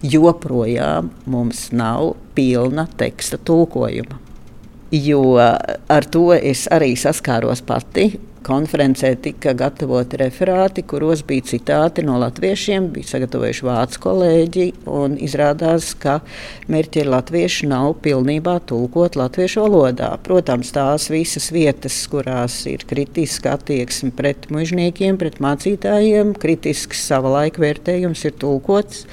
joprojām 0.04 1.08
mums 1.24 1.70
nav 1.72 2.12
pilna 2.36 2.84
teksta 3.00 3.40
tulkojuma. 3.40 4.31
Jo 4.92 5.22
ar 5.40 6.04
to 6.12 6.26
es 6.36 6.66
arī 6.68 6.92
saskāros 7.00 7.64
pati 7.64 8.10
konferencē 8.44 9.12
tika 9.22 9.52
gatavoti 9.56 10.18
referāti, 10.20 10.84
kuros 10.88 11.22
bija 11.26 11.44
citāti 11.52 12.04
no 12.06 12.18
latviešiem, 12.22 12.88
bija 12.94 13.10
sagatavojuši 13.14 13.66
vācu 13.66 14.02
kolēģi. 14.06 14.66
Izrādās, 15.26 15.92
ka 16.02 16.18
mērķi 16.72 17.04
latvieši 17.08 17.68
nav 17.70 17.94
pilnībā 18.04 18.58
tulkot 18.68 19.16
latviešu 19.20 19.64
valodā. 19.64 20.10
Protams, 20.26 20.72
tās 20.74 21.08
visas 21.12 21.50
vietas, 21.54 21.96
kurās 22.12 22.58
ir 22.70 22.84
kritiska 22.88 23.56
attieksme 23.58 24.12
pret 24.16 24.50
mužniekiem, 24.52 25.20
pret 25.20 25.40
mācītājiem, 25.42 26.34
kritisks 26.42 27.06
sava 27.08 27.32
laika 27.38 27.62
vērtējums 27.62 28.26
ir 28.28 28.36
tulkots, 28.42 29.06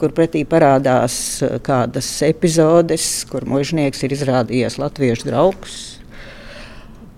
kur 0.00 0.14
pretī 0.16 0.44
parādās 0.48 1.16
kādas 1.66 2.10
epizodes, 2.26 3.08
kur 3.30 3.46
mužnieks 3.48 4.06
ir 4.06 4.18
izrādījies 4.18 4.80
latviešu 4.82 5.30
draugs 5.30 5.91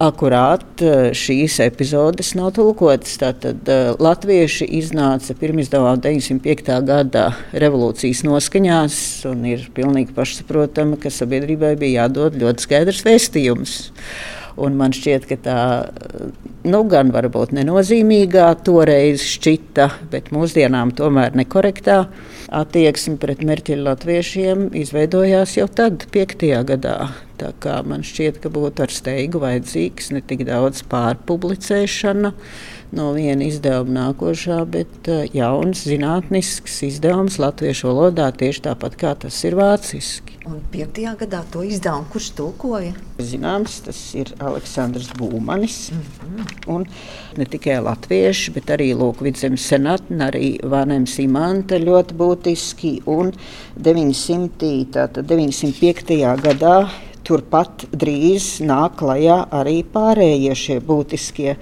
akurāt 0.03 0.83
eh, 0.83 1.13
šīs 1.15 1.61
epizodes 1.65 2.33
nav 2.39 2.53
tulkotas. 2.57 3.17
Tātad 3.21 3.69
eh, 3.71 3.91
latvieši 4.03 4.67
iznāca 4.81 5.37
pirmizdevā 5.39 5.95
905. 6.03 6.73
gada 6.89 7.27
revolūcijas 7.53 8.25
noskaņās, 8.27 8.97
un 9.31 9.45
ir 9.55 9.69
pilnīgi 9.77 10.15
pašsaprotami, 10.17 10.99
ka 11.03 11.13
sabiedrībai 11.15 11.75
bija 11.81 12.05
jādod 12.05 12.39
ļoti 12.41 12.67
skaidrs 12.67 13.05
vēstījums. 13.07 13.77
Un 14.61 14.77
man 14.79 14.93
šķiet, 14.95 15.25
ka 15.27 15.39
tā 15.43 15.59
nu, 16.65 16.81
gan 16.91 17.11
varbūt 17.15 17.55
nenozīmīgā 17.57 18.47
toreiz 18.67 19.25
šķita, 19.27 19.89
bet 20.13 20.31
mūsdienām 20.35 20.95
tomēr 20.97 21.35
nekorektā 21.37 22.05
attieksme 22.55 23.19
pret 23.21 23.43
mērķeļu 23.47 23.87
latviešiem 23.89 24.69
izveidojās 24.79 25.57
jau 25.59 25.67
tad, 25.67 26.07
5. 26.15 26.47
gadā. 26.71 26.99
Tā 27.41 27.51
kā 27.59 27.81
man 27.83 28.05
šķiet, 28.07 28.39
ka 28.45 28.53
būtu 28.55 28.85
ar 28.85 28.95
steigu 28.95 29.43
vajadzīgs 29.43 30.13
ne 30.15 30.23
tik 30.23 30.47
daudz 30.47 30.85
pārpublicēšana, 30.93 32.31
no 32.95 33.11
viena 33.17 33.45
izdevuma 33.47 33.95
nākošā, 33.99 34.61
bet 34.71 35.09
uh, 35.11 35.25
jauns 35.35 35.85
zinātnisks 35.89 36.81
izdevums 36.87 37.41
latviešu 37.43 37.91
valodā 37.91 38.31
tieši 38.35 38.65
tāpat 38.69 38.97
kā 39.01 39.15
tas 39.25 39.39
ir 39.45 39.57
vāciski. 39.59 40.39
Un 40.45 40.59
5. 40.73 40.99
gadā 41.23 41.41
to 41.53 41.63
izdevumu 41.65 42.05
kurš 42.13 42.27
tulkoja? 42.37 42.93
Zināms, 43.17 43.79
tas 43.87 44.01
ir 44.19 44.33
Aleksandrs 44.45 45.09
Būmanis. 45.17 45.79
Mm 45.93 46.03
-hmm. 46.03 46.69
Un 46.75 46.85
ne 47.37 47.45
tikai 47.45 47.81
latvieši, 47.81 48.53
bet 48.53 48.71
arī 48.77 48.93
Vidzemes 49.21 49.65
senatne, 49.67 50.31
arī 50.31 50.61
Vānēm 50.61 51.07
Simanta 51.07 51.79
ļoti 51.79 52.15
būtiski. 52.15 53.03
Un 53.07 53.33
900, 53.77 54.87
tātad 54.93 55.27
905. 55.27 56.37
gadā 56.43 56.89
Turpat 57.25 57.87
drīz 57.97 58.59
nāk 58.69 58.99
klajā 59.01 59.39
arī 59.57 59.79
pārējie 59.95 60.57
šie 60.61 60.75
būtiskie 60.85 61.55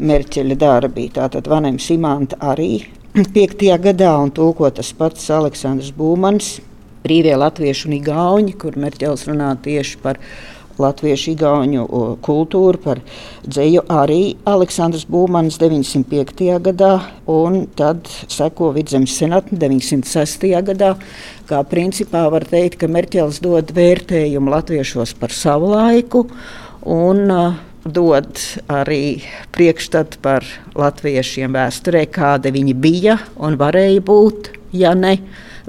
merķeļa 0.00 0.56
darbi. 0.62 1.10
Tātad 1.12 1.50
Vanem 1.50 1.76
Simanta 1.82 2.38
arī 2.52 2.86
5. 3.12 3.66
gadā 3.84 4.14
un 4.22 4.32
tulko 4.32 4.70
tas 4.72 4.94
pats 4.96 5.28
Aleksandrs 5.36 5.90
Būmans, 5.96 6.54
brīvie 7.04 7.34
latvieši 7.36 7.88
un 7.90 7.98
igauņi, 7.98 8.56
kur 8.60 8.80
merķels 8.80 9.26
runā 9.28 9.50
tieši 9.60 10.00
par 10.00 10.22
latviešu 10.80 11.34
igauņu 11.34 11.86
kultūru, 12.24 12.80
par 12.82 13.00
dzēju 13.46 13.84
arī 13.92 14.20
Aleksandrs 14.48 15.06
Būmans 15.10 15.60
905. 15.60 16.44
gadā, 16.66 16.92
un 17.30 17.64
tad 17.78 18.08
seko 18.30 18.72
Vidzemes 18.76 19.14
senatne 19.20 19.58
906. 19.60 20.48
gadā, 20.70 20.94
kā 21.50 21.62
principā 21.68 22.26
var 22.32 22.46
teikt, 22.48 22.80
ka 22.82 22.90
Merķels 22.90 23.42
dod 23.44 23.74
vērtējumu 23.76 24.52
latviešos 24.56 25.16
par 25.20 25.34
savu 25.36 25.72
laiku, 25.74 26.26
un 26.88 27.26
uh, 27.28 27.58
dod 27.84 28.40
arī 28.68 29.20
priekšstatu 29.54 30.20
par 30.22 30.44
latviešiem 30.76 31.54
vēsturē, 31.56 32.04
kāda 32.12 32.52
viņi 32.52 32.74
bija 32.76 33.16
un 33.40 33.56
varēja 33.60 34.02
būt, 34.04 34.50
ja 34.76 34.92
ne 34.94 35.16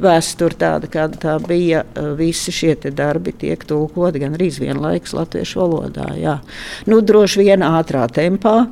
vēsture 0.02 0.58
tāda, 0.60 0.90
kāda 0.92 1.20
tā 1.22 1.38
bija. 1.46 1.86
Eh, 1.96 2.12
visi 2.18 2.54
šie 2.54 2.76
darbi 2.92 3.34
tiek 3.34 3.64
tulkoti 3.68 4.22
gan 4.24 4.38
arī 4.38 4.50
vienlaikus 4.60 5.16
latviešu 5.18 5.62
valodā. 5.62 6.12
Jā. 6.20 6.40
Nu, 6.88 7.02
droši 7.02 7.46
vien 7.46 7.66
ātrā 7.66 8.08
tempā. 8.12 8.68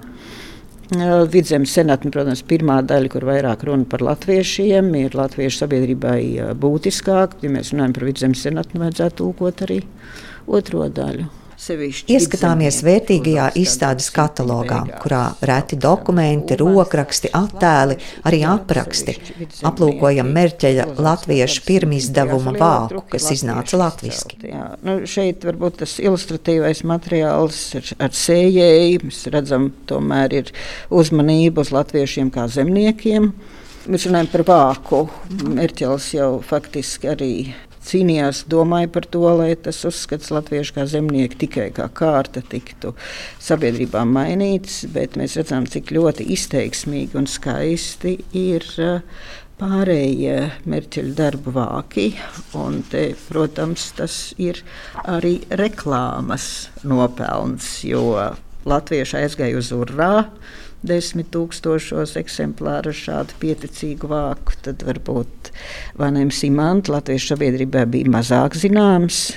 Eh, 0.89 1.25
Vidzemes 1.29 1.69
senatne, 1.69 2.11
protams, 2.11 2.41
pirmā 2.41 2.81
daļa, 2.81 3.09
kur 3.13 3.21
vairāk 3.21 3.63
runa 3.63 3.85
par 3.85 4.01
latviešiem, 4.01 4.89
ir 4.97 5.17
latviešu 5.17 5.65
sabiedrībai 5.65 6.21
eh, 6.37 6.53
būtiskāk. 6.53 7.39
Ja 7.41 7.49
mēs 7.49 7.73
runājam 7.73 7.93
par 7.93 8.09
vidzemes 8.09 8.41
senatni, 8.41 8.81
vajadzētu 8.81 9.21
tulkot 9.21 9.67
arī 9.67 9.83
otro 10.47 10.89
daļu. 10.89 11.29
Ieskatāmies 11.59 12.79
vērtīgajā 12.87 13.49
izstādes 13.59 14.07
katalogā, 14.15 14.79
kurā 15.03 15.23
reti 15.43 15.75
dokumenti, 15.79 16.55
rokraksti, 16.59 17.31
attēli, 17.35 17.97
arī 18.29 18.39
apraksti. 18.47 19.15
Aplūkojam 19.67 20.31
Merķeļa 20.37 20.87
latviešu 20.95 21.65
pirmizdevuma 21.67 22.55
vāku, 22.55 23.03
kas 23.11 23.27
iznāca 23.35 23.81
latviski. 23.81 24.39
Nu, 24.87 25.01
šeit 25.09 25.43
varbūt 25.45 25.81
tas 25.83 25.97
ilustratīvais 25.99 26.85
materiāls 26.87 27.61
ar, 27.81 27.93
ar 28.07 28.17
sējēju. 28.23 29.03
Mēs 29.09 29.23
redzam, 29.35 29.69
tomēr 29.89 30.39
ir 30.39 30.53
uzmanība 30.89 31.67
uz 31.67 31.73
latviešiem 31.75 32.31
kā 32.33 32.47
zemniekiem. 32.49 33.33
Mēs 33.89 34.07
runājam 34.07 34.31
par 34.31 34.47
vāku. 34.47 35.07
Merķels 35.49 36.13
jau 36.15 36.37
faktiski 36.45 37.11
arī 37.11 37.33
cīnījās, 37.89 38.43
domāja 38.51 38.91
par 38.93 39.07
to, 39.09 39.25
lai 39.41 39.51
tas 39.57 39.81
uzskats 39.89 40.31
latviešu 40.33 40.77
kā 40.77 40.85
zemnieki 40.89 41.41
tikai 41.45 41.67
kā 41.75 41.89
kārta 41.89 42.43
tiktu 42.45 42.93
sabiedrībā 43.41 44.05
mainīts, 44.07 44.83
bet 44.93 45.17
mēs 45.19 45.39
redzam, 45.39 45.67
cik 45.69 45.93
ļoti 45.95 46.29
izteiksmīgi 46.37 47.17
un 47.19 47.29
skaisti 47.29 48.19
ir 48.37 48.65
uh, 48.77 49.01
pārējie 49.59 50.35
mērķeļu 50.69 51.15
darbu 51.17 51.53
vāki. 51.55 52.07
Te, 52.91 53.03
protams, 53.27 53.89
tas 53.97 54.17
ir 54.39 54.61
arī 55.03 55.39
reklāmas 55.59 56.69
nopelns, 56.87 57.79
jo 57.87 58.03
latvieši 58.69 59.19
aizgāja 59.23 59.59
uz 59.59 59.71
urā 59.75 60.13
desmit 60.85 61.29
tūkstošos 61.33 62.15
eksemplāru 62.19 62.93
šādu 62.95 63.35
pieticīgu 63.41 64.09
vāku, 64.09 64.55
tad 64.65 64.83
varbūt 64.87 65.51
Vanēm 65.99 66.31
Simanta 66.33 66.95
Latviešu 66.95 67.33
sabiedrībā 67.33 67.85
bija 67.89 68.11
mazāk 68.13 68.57
zināms. 68.59 69.29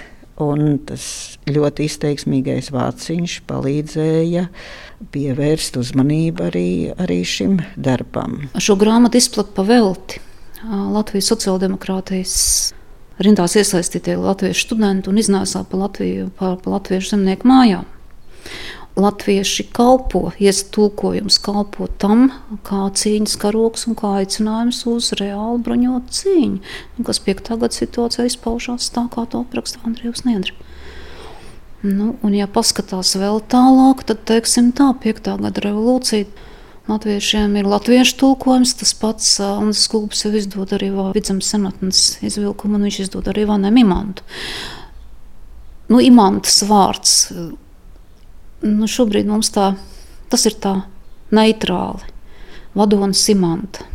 Un 0.42 0.78
tas 0.88 1.04
ļoti 1.46 1.84
izteiksmīgais 1.86 2.70
vāciņš 2.72 3.34
palīdzēja 3.46 4.46
pievērst 5.12 5.76
uzmanību 5.78 6.46
arī, 6.48 6.68
arī 6.96 7.20
šim 7.28 7.58
darbam. 7.76 8.38
Šo 8.56 8.78
grāmatu 8.80 9.20
izplatīja 9.20 9.58
pavelti. 9.58 10.22
Latvijas 10.62 11.28
sociāldemokrātijas 11.32 12.34
rindās 13.22 13.56
iesaistītie 13.58 14.14
latviešu 14.18 14.68
studenti 14.68 15.10
un 15.10 15.18
iznēsā 15.20 15.64
pa, 15.68 15.80
Latviju, 15.84 16.30
pa, 16.38 16.54
pa 16.56 16.74
latviešu 16.76 17.16
zemnieku 17.16 17.50
mājām. 17.50 17.88
Latvieši 18.96 19.64
kalpo, 19.72 20.34
iestulkojums 20.36 21.38
kalpo 21.40 21.86
tam, 22.02 22.26
kā 22.66 22.90
cīņas 22.92 23.38
karoks 23.40 23.86
un 23.88 23.96
kā 23.96 24.10
aicinājums 24.20 24.82
uz 24.90 25.14
reālu 25.16 25.62
bruņotu 25.64 26.16
cīņu, 26.18 26.74
kas 27.06 27.22
5. 27.24 27.54
gada 27.62 27.72
situācijā 27.72 28.28
izpaužās 28.28 28.90
tā, 28.92 29.06
kā 29.14 29.24
to 29.32 29.40
apraksta 29.46 29.80
Andrijs 29.88 30.26
Niedri. 30.28 30.52
Nu, 31.82 32.12
un, 32.20 32.36
ja 32.36 32.44
paskatās 32.46 33.16
vēl 33.18 33.40
tālāk, 33.50 34.04
tad 34.06 34.26
teiksim 34.28 34.70
tā, 34.76 34.92
5. 35.02 35.32
gada 35.40 35.64
revolūcija 35.64 36.50
Latviešiem 36.90 37.54
ir 37.60 37.66
latviešu 37.70 38.16
tulkojums, 38.18 38.72
tas 38.74 38.90
pats 38.98 39.36
Andris 39.40 39.84
Kulps 39.90 40.24
jau 40.24 40.32
izdod 40.34 40.72
arī 40.74 40.88
vidzemes 41.14 41.52
senatnes 41.54 42.00
izvilkumu, 42.26 42.74
un 42.74 42.88
viņš 42.88 42.98
izdod 43.04 43.28
arī 43.30 43.44
Vanam 43.46 43.78
Imantu. 43.78 44.26
Nu, 45.92 46.00
Imantas 46.02 46.58
vārds, 46.66 47.14
nu, 48.66 48.88
šobrīd 48.88 49.28
mums 49.30 49.52
tā, 49.54 49.72
tas 50.32 50.46
ir 50.48 50.58
tā 50.62 50.76
neitrāli, 51.34 52.12
vadonis 52.78 53.24
Imanta. 53.32 53.88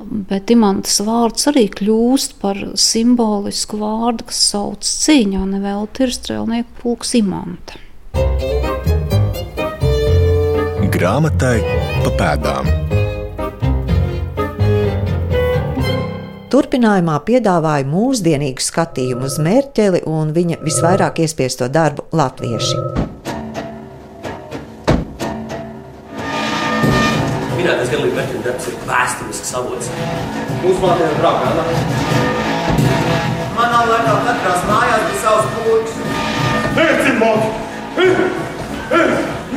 Bet 0.00 0.48
imantas 0.48 0.96
vārds 1.04 1.44
arī 1.50 1.66
kļūst 1.74 2.38
par 2.40 2.56
simbolisku 2.80 3.76
vārdu, 3.82 4.24
kas 4.30 4.38
sauc 4.54 4.86
cīņā, 4.88 5.42
nevelti 5.50 6.06
ir 6.06 6.14
strēlnieku 6.16 6.78
pulks 6.80 7.12
imanta. 7.18 7.76
Grāmatai 10.94 11.58
pa 12.00 12.14
pēdām. 12.16 12.72
Turpinājumā 16.50 17.20
piedāvāja 17.28 17.84
mūsdienīgu 17.86 18.64
skatījumu 18.64 19.28
uz 19.28 19.36
mērķeli 19.44 20.02
un 20.10 20.32
viņa 20.34 20.62
visvairāk 20.64 21.20
iespiesto 21.22 21.68
darbu 21.70 22.08
latvieši. 22.16 23.19
Minētais 27.60 27.90
galīgi 27.92 28.14
vērtības 28.16 28.44
darbs 28.46 28.68
ir 28.70 28.76
vēsturisks 28.88 29.50
avots. 29.58 29.88
Mātējā 30.64 31.08
brākā, 31.18 31.50
ne? 31.58 31.64
Manā 33.52 33.82
laikā 33.90 34.14
katrās 34.24 34.62
mājās 34.64 35.04
bija 35.10 35.18
savs 35.20 35.50
pūks. 35.58 35.98
Veicin 36.78 37.20
māti! 37.20 37.50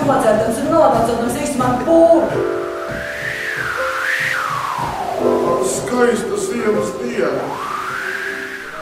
Nocērtams 0.01 0.59
un 0.65 0.67
nonācams 0.73 1.39
īstenībā 1.45 1.69
pūri. 1.87 2.43
Skaista 5.77 6.41
ziemas 6.43 6.91
diena! 6.99 7.72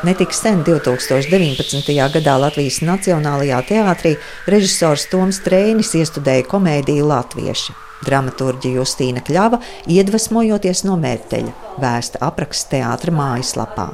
Netik 0.02 0.32
sen 0.34 0.64
2019. 0.66 1.92
gadā 2.10 2.34
Latvijas 2.42 2.80
Nacionālajā 2.82 3.60
teātrī 3.70 4.16
režisors 4.50 5.04
Toms 5.12 5.38
Trēnis 5.46 5.92
iestudēja 6.00 6.48
komēdiju 6.50 7.06
Latvieši. 7.06 7.76
Dramaturģija 8.02 8.80
Justīna 8.80 9.22
Kļava 9.22 9.60
iedvesmojoties 9.86 10.82
no 10.88 10.96
mērķeļa, 11.04 11.54
vēsta 11.84 12.22
apraksts 12.26 12.72
teātra 12.72 13.14
mājaslapā. 13.14 13.92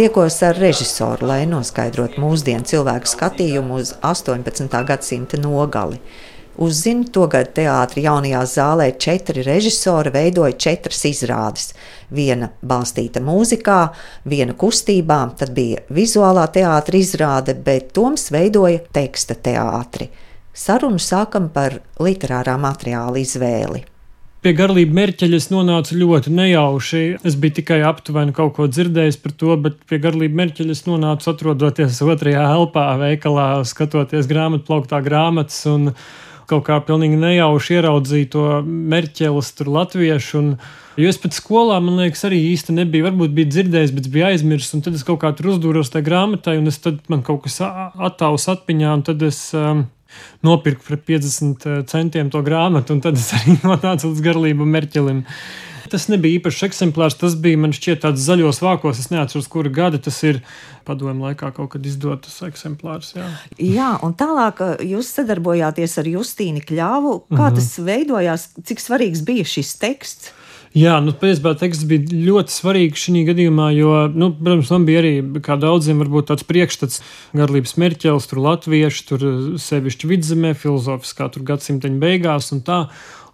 Tiekos 0.00 0.40
ar 0.48 0.56
režisoru, 0.56 1.28
lai 1.28 1.42
noskaidrotu 1.50 2.24
mūsdienu 2.24 2.64
cilvēku 2.64 3.12
skatījumu 3.12 3.82
uz 3.82 3.92
18. 4.00 4.80
gadsimta 4.88 5.44
nogali. 5.44 6.00
Uzzina, 6.54 7.02
togad 7.10 7.48
teātrī 7.56 8.04
jaunajā 8.04 8.40
zālē 8.46 8.84
četri 9.00 9.42
režisori 9.42 10.12
veidoja 10.14 10.54
četras 10.54 11.00
izrādes. 11.08 11.72
Viena 12.14 12.52
balstīta 12.62 13.18
mūzikā, 13.24 13.78
viena 14.30 14.54
kustībā, 14.54 15.18
tad 15.38 15.50
bija 15.56 15.82
vizuālā 15.90 16.44
teātra 16.54 17.00
izrāde, 17.00 17.56
bet 17.58 17.90
Toms 17.96 18.30
veidoja 18.30 18.84
teksta 18.94 19.34
teātri. 19.34 20.12
Sarunu 20.54 21.02
sākam 21.02 21.48
par 21.50 21.80
literārā 21.98 22.54
materiāla 22.62 23.18
izvēli. 23.18 23.82
Pie 24.44 24.52
garlība 24.52 24.92
mērķeļa 24.94 25.38
es 25.40 25.48
nonācu 25.48 25.96
ļoti 25.96 26.30
nejauši. 26.36 26.98
Es 27.26 27.34
biju 27.40 27.56
tikai 27.56 27.78
aptuveni 27.88 28.34
kaut 28.36 28.52
ko 28.58 28.66
dzirdējis 28.68 29.16
par 29.22 29.32
to, 29.40 29.56
bet 29.64 29.80
pie 29.88 29.98
garlība 30.04 30.36
mērķeļa 30.42 30.76
es 30.76 30.84
nonācu 30.86 31.30
atrodoties 31.32 32.02
otrajā 32.04 32.44
elpā, 32.52 32.84
veikalā, 33.00 33.48
skatoties 33.66 34.28
grāmatu 34.30 34.68
plauktā 34.68 35.00
grāmatas. 35.02 35.62
Un, 35.72 35.94
kaut 36.50 36.66
kā 36.68 36.78
pilnīgi 36.84 37.18
nejauši 37.20 37.78
ieraudzīju 37.78 38.30
to 38.32 38.44
merķeles, 38.64 39.50
tur 39.58 39.70
latviešu. 39.74 40.40
Un, 40.40 40.50
jo 41.00 41.10
es 41.10 41.18
pēc 41.20 41.38
skolām, 41.40 41.88
man 41.88 42.04
liekas, 42.04 42.24
arī 42.28 42.40
īsti 42.52 42.76
nebiju, 42.76 43.08
varbūt 43.08 43.34
bija 43.36 43.52
dzirdējis, 43.54 43.96
bet 43.96 44.10
biju 44.14 44.28
aizmirsis. 44.30 44.84
Tad 44.84 44.96
es 44.98 45.06
kaut 45.06 45.22
kā 45.24 45.32
tur 45.36 45.54
uzdūros 45.54 45.92
tajā 45.94 46.06
grāmatai, 46.08 46.56
un 46.60 46.70
tad 46.86 47.02
man 47.12 47.24
kaut 47.26 47.44
kas 47.46 47.60
attāvs 47.64 48.48
atmiņā, 48.56 48.94
un 49.00 49.04
tad 49.10 49.28
es. 49.30 49.46
Um, 49.58 49.88
Nopirku 50.46 50.84
par 50.86 51.00
50 51.08 51.64
centiem 51.90 52.28
to 52.30 52.38
grāmatu, 52.46 52.94
un 52.94 53.00
tad 53.02 53.16
es 53.18 53.32
arī 53.34 53.56
nonācu 53.64 54.12
līdz 54.12 54.20
garlība 54.22 54.66
merķelim. 54.68 55.24
Tas 55.90 56.06
nebija 56.08 56.38
īpašs 56.38 56.62
eksemplārs, 56.68 57.16
tas 57.20 57.34
bija 57.40 57.60
man 57.60 57.74
šķiet 57.76 58.04
tāds 58.04 58.22
zaļos 58.24 58.62
vākos. 58.64 59.00
Es 59.02 59.10
neatceros, 59.12 59.50
kura 59.52 59.72
gada 59.72 60.00
tas 60.02 60.22
ir. 60.26 60.40
Padomju 60.84 61.24
laikā 61.30 61.48
kaut 61.56 61.70
kad 61.72 61.86
izdotas 61.88 62.36
eksemplārs. 62.44 63.14
Jā. 63.16 63.28
jā, 63.56 63.90
un 64.04 64.12
tālāk 64.20 64.60
jūs 64.84 65.14
sadarbojāties 65.16 65.96
ar 66.02 66.10
Justīnu 66.12 66.60
Kļāvu. 66.60 67.14
Kā 67.30 67.34
mm 67.34 67.40
-hmm. 67.40 67.54
tas 67.56 67.78
veidojās, 67.78 68.48
cik 68.68 68.84
svarīgs 68.84 69.24
bija 69.24 69.44
šis 69.48 69.76
teksts? 69.80 70.32
Jā, 70.74 70.96
nu, 70.98 71.12
patiesībā 71.14 71.52
teksts 71.54 71.86
bija 71.86 72.16
ļoti 72.26 72.50
svarīgs 72.50 73.04
šajā 73.06 73.28
gadījumā, 73.28 73.68
jo, 73.76 73.92
nu, 74.10 74.32
protams, 74.34 74.72
man 74.74 74.86
bija 74.88 75.04
arī, 75.04 75.12
kā 75.46 75.54
daudziem, 75.54 76.00
varbūt 76.02 76.32
tāds 76.32 76.46
priekšstats, 76.48 76.98
garlības 77.30 77.76
mērķēlis, 77.78 78.26
tur 78.26 78.40
latvieši, 78.42 79.04
tur 79.06 79.26
sevišķi 79.62 80.10
vidzemē, 80.10 80.50
filozofiskā, 80.58 81.28
tur 81.30 81.46
gadsimteņa 81.46 82.02
beigās 82.02 82.50
un 82.56 82.64
tā. 82.66 82.80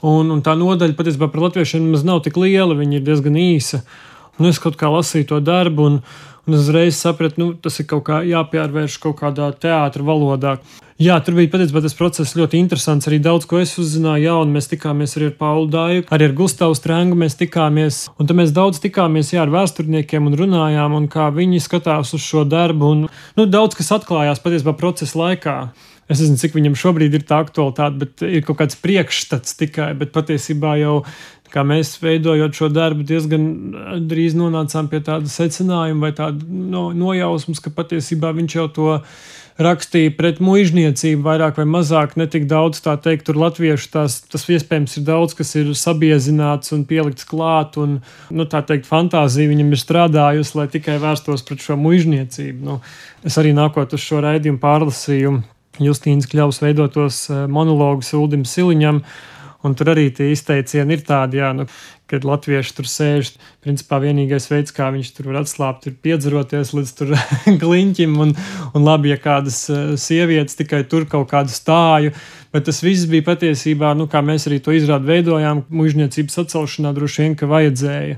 Un, 0.07 0.33
un 0.33 0.41
tā 0.45 0.55
nodaļa 0.57 0.97
patiesībā 0.97 1.29
par 1.29 1.49
latviešiem 1.49 1.85
nemaz 1.85 2.07
nav 2.09 2.23
tik 2.25 2.39
liela, 2.41 2.77
viņa 2.79 2.99
ir 2.99 3.07
diezgan 3.07 3.37
īsa. 3.37 3.83
Un 4.41 4.49
es 4.49 4.61
kaut 4.63 4.79
kā 4.81 4.89
lasīju 4.89 5.35
to 5.35 5.41
darbu, 5.45 5.89
un, 5.91 5.99
un 6.49 6.57
uzreiz 6.57 6.97
sapratu, 6.97 7.37
ka 7.37 7.43
nu, 7.43 7.49
tas 7.61 7.77
ir 7.83 7.89
kaut 7.91 8.07
kā 8.07 8.23
jāpārvērš 8.25 8.97
kaut 9.03 9.19
kādā 9.21 9.51
teātris 9.53 10.07
valodā. 10.07 10.57
Jā, 11.01 11.15
tur 11.25 11.39
bija 11.39 11.49
patiesībā 11.49 11.81
tas 11.81 11.97
process 11.97 12.37
ļoti 12.37 12.59
interesants. 12.61 13.09
Arī 13.09 13.17
daudz 13.25 13.47
ko 13.49 13.57
es 13.61 13.71
uzzināju 13.81 14.27
jaunu. 14.27 14.53
Mēs 14.53 14.69
tikāmies 14.69 15.17
arī 15.17 15.31
ar 15.31 15.37
Paulu 15.39 15.69
Dāju, 15.73 16.03
arī 16.13 16.27
ar 16.29 16.35
Gustavu 16.37 16.77
Strēngu. 16.77 17.17
Mēs 17.23 17.39
tikāmies, 17.41 18.03
un 18.21 18.29
tad 18.29 18.37
mēs 18.37 18.53
daudz 18.53 18.83
tikāmies 18.85 19.33
jā, 19.33 19.41
ar 19.47 19.53
vēsturniekiem 19.55 20.29
un 20.29 20.37
runājām, 20.37 20.97
un 20.99 21.09
kā 21.09 21.31
viņi 21.33 21.63
skatās 21.65 22.13
uz 22.17 22.21
šo 22.21 22.45
darbu. 22.45 22.93
Un, 22.93 23.07
nu, 23.41 23.49
daudz 23.49 23.81
kas 23.81 23.89
atklājās 23.97 24.45
patiesībā 24.45 24.77
procesa 24.77 25.23
laikā. 25.23 25.57
Es 26.11 26.19
nezinu, 26.19 26.41
cik 26.43 26.57
viņam 26.57 26.79
šobrīd 26.79 27.15
ir 27.15 27.27
tā 27.27 27.39
aktualitāte, 27.45 28.01
bet 28.03 28.25
ir 28.27 28.43
kaut 28.47 28.59
kāds 28.59 28.79
priekšstats 28.83 29.55
tikai. 29.61 29.93
Bet 30.01 30.11
patiesībā 30.17 30.75
jau 30.81 31.05
kā 31.51 31.65
mēs 31.67 31.97
veidojot 32.03 32.57
šo 32.57 32.71
darbu, 32.73 33.05
diezgan 33.07 33.45
drīz 34.11 34.37
nonācām 34.39 34.91
pie 34.91 35.03
tāda 35.07 35.31
secinājuma 35.31 36.09
vai 36.09 36.15
tāda 36.17 36.47
no, 36.47 36.91
nojausmas, 36.97 37.63
ka 37.63 37.73
patiesībā 37.75 38.33
viņš 38.37 38.57
jau 38.59 38.67
to 38.77 38.97
rakstīja 39.61 40.15
pret 40.17 40.39
muizniecību, 40.41 41.21
vairāk 41.27 41.59
vai 41.61 41.67
mazāk, 41.69 42.15
ne 42.17 42.25
tik 42.31 42.47
daudz 42.49 42.81
tā 42.85 42.95
teikt, 43.03 43.27
tur 43.29 43.37
latviešu 43.41 43.91
tās, 43.93 44.21
tas 44.31 44.47
iespējams 44.49 44.97
ir 44.97 45.05
daudz, 45.05 45.37
kas 45.37 45.53
ir 45.61 45.75
sabiezināts 45.77 46.73
un 46.77 46.87
pielikts 46.89 47.29
klāt, 47.29 47.77
un, 47.81 47.99
nu, 48.33 48.49
tā 48.49 48.63
teikt, 48.67 48.89
fantāzija 48.89 49.53
viņam 49.53 49.75
ir 49.75 49.83
strādājusi, 49.83 50.57
lai 50.57 50.69
tikai 50.73 50.97
vērstos 51.03 51.45
pret 51.45 51.67
šo 51.67 51.77
muizniecību. 51.83 52.61
Nu, 52.71 52.81
es 53.27 53.37
arī 53.43 53.53
nākot 53.57 53.93
uz 53.99 54.07
šo 54.07 54.23
raidījumu 54.25 54.63
pārlasīju 54.63 55.41
Justīnas 55.79 56.29
Kļavas 56.31 56.61
veidotos 56.65 57.27
eh, 57.31 57.45
monologus 57.51 58.15
Uldim 58.17 58.47
Siliņam. 58.49 59.05
Un 59.61 59.75
tur 59.77 59.91
arī 59.93 60.07
tie 60.17 60.31
izteicieni 60.33 60.97
ir 60.97 61.03
tādi, 61.05 61.37
jā, 61.37 61.51
nu, 61.53 61.67
kad 62.09 62.25
latvieši 62.25 62.73
tur 62.79 62.87
sēž. 62.89 63.35
Principā 63.61 63.99
vienīgais 64.01 64.49
veids, 64.49 64.73
kā 64.73 64.89
viņš 64.95 65.11
tur 65.19 65.29
var 65.29 65.43
atslābt, 65.43 65.85
ir 65.87 65.99
piedzeroties 66.01 66.73
līdz 66.73 67.13
kliņķim. 67.63 68.17
Un, 68.25 68.33
un 68.73 68.87
labi, 68.89 69.13
ja 69.13 69.21
kādas 69.21 69.63
eh, 69.69 69.95
sievietes 70.01 70.59
tikai 70.59 70.83
tur 70.89 71.07
kaut 71.11 71.29
kādu 71.33 71.53
stāju. 71.55 72.15
Bet 72.51 72.67
tas 72.67 72.81
viss 72.83 73.07
bija 73.11 73.29
patiesībā, 73.29 73.93
nu, 73.95 74.09
kā 74.11 74.25
mēs 74.27 74.49
arī 74.51 74.59
to 74.65 74.75
izrādi 74.75 75.13
veidojām, 75.13 75.67
mužniecības 75.71 76.41
atcelšanā 76.43 76.97
droši 76.97 77.27
vien, 77.27 77.37
ka 77.39 77.51
vajadzēja. 77.51 78.17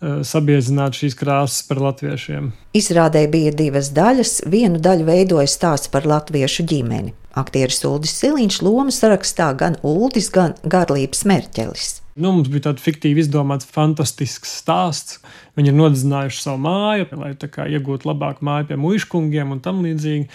Eh, 0.00 0.22
sabiezināt 0.24 0.96
šīs 0.96 1.12
krāsas 1.12 1.60
par 1.68 1.76
latviešiem. 1.84 2.46
Izrādē 2.72 3.26
bija 3.28 3.50
divas 3.52 3.90
daļas. 3.92 4.38
Vienu 4.48 4.80
daļu 4.80 5.04
veidoja 5.04 5.50
stāsts 5.50 5.90
par 5.92 6.08
latviešu 6.08 6.64
ģimeni. 6.70 7.12
Aktieris 7.36 7.84
Uldis 7.84 8.14
Siliņš 8.16 8.62
lomu 8.64 8.94
sarakstā 8.96 9.50
gan 9.60 9.76
Uldis, 9.84 10.30
gan 10.32 10.56
Garlības 10.64 11.26
Merķelis. 11.28 11.90
Nu, 12.16 12.32
mums 12.32 12.48
bija 12.48 12.70
tāds 12.70 12.82
fiktīvi 12.84 13.20
izdomāts, 13.26 13.68
fantastisks 13.68 14.56
stāsts. 14.62 15.20
Viņi 15.58 15.72
ir 15.72 15.76
nodedzinājuši 15.78 16.42
savu 16.44 16.62
māju, 16.64 17.06
lai 17.18 17.34
iegūtu 17.34 18.08
labāku 18.08 18.46
māju 18.46 18.70
pie 18.70 18.78
muškungiem 18.80 19.54
un 19.56 19.62
tam 19.64 19.82
līdzīgi. 19.84 20.28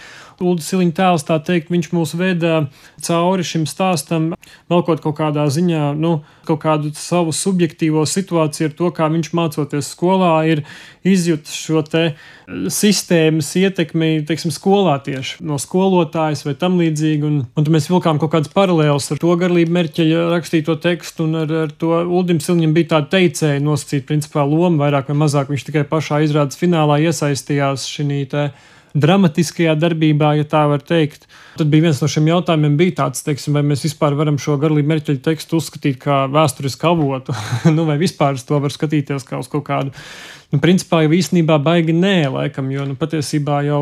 Ulrichs 0.44 0.68
Siliņš 0.68 0.96
tēls, 0.98 1.24
tā 1.28 1.38
teikt, 1.40 1.72
viņš 1.72 1.92
mūs 1.96 2.12
veda 2.20 2.66
cauri 3.06 3.46
šim 3.48 3.64
stāstam, 3.70 4.34
velkot 4.72 5.00
kaut 5.04 5.16
kādā 5.22 5.46
ziņā, 5.48 5.94
nu, 5.96 6.18
kaut 6.48 6.60
kādu 6.66 6.92
savu 7.00 7.32
subjektīvo 7.36 8.04
situāciju 8.10 8.70
ar 8.70 8.76
to, 8.76 8.92
kā 8.96 9.08
viņš 9.14 9.32
mācoties 9.38 9.94
skolā, 9.96 10.34
ir 10.52 10.66
izjutis 11.08 11.56
šo 11.56 11.86
te 11.88 12.04
sistēmas 12.46 13.48
ietekmi, 13.58 14.26
teiksim, 14.28 14.52
skolā 14.54 14.98
tieši 15.06 15.46
no 15.46 15.58
skolotājas 15.62 16.44
vai 16.46 16.54
tam 16.60 16.78
līdzīgi. 16.82 17.26
Un, 17.26 17.40
un 17.48 17.72
mēs 17.74 17.90
vilkām 17.90 18.20
kaut 18.22 18.34
kādas 18.36 18.52
paralēlas 18.54 19.10
ar 19.14 19.22
to 19.22 19.34
garlību 19.40 19.74
mērķeļa 19.76 20.28
rakstīto 20.34 20.78
tekstu, 20.84 21.26
un 21.30 21.42
ar, 21.46 21.56
ar 21.66 21.74
to 21.74 21.96
Uldim 22.04 22.42
Silņam 22.44 22.76
bija 22.76 22.96
tāda 22.96 23.16
teicēja 23.18 23.64
nosacīt 23.64 24.06
principā 24.10 24.46
loma, 24.46 24.86
vairāk 24.86 25.05
vai 25.10 25.18
mazāk 25.24 25.52
viņš 25.52 25.66
tikai 25.68 25.86
pašā 25.90 26.22
izrādes 26.26 26.60
finālā 26.60 27.00
iesaistījās 27.06 27.88
šī 27.92 28.08
dramatiskajā 28.96 29.76
darbībā, 29.80 30.36
ja 30.40 30.46
tā 30.48 30.66
var 30.72 30.84
teikt. 30.86 31.28
Tad 31.56 31.70
bija 31.72 31.86
viens 31.88 32.02
no 32.04 32.08
šiem 32.12 32.30
jautājumiem, 32.32 32.78
bija 32.80 32.98
tāds, 33.02 33.24
teiksim, 33.24 33.56
vai 33.56 33.64
mēs 33.68 33.86
vispār 33.86 34.16
varam 34.18 34.40
šo 34.42 34.58
garlību 34.60 34.92
mērķeļu 34.92 35.22
tekstu 35.24 35.60
uzskatīt 35.60 36.02
par 36.04 36.32
vēsturisku 36.32 36.90
avotu, 36.90 37.36
nu, 37.76 37.88
vai 37.88 38.00
vispār 38.02 38.40
to 38.40 38.60
var 38.64 38.74
skatīties 38.74 39.28
kā 39.28 39.40
uz 39.40 39.52
kaut 39.52 39.68
kādu. 39.68 39.94
Nu, 40.54 40.60
principā 40.62 41.02
jau 41.04 41.12
īstenībā 41.16 41.58
baigi 41.64 41.96
nē, 41.96 42.30
laikam, 42.32 42.68
jo 42.72 42.86
nu, 42.88 42.96
patiesībā 43.00 43.64
jau 43.66 43.80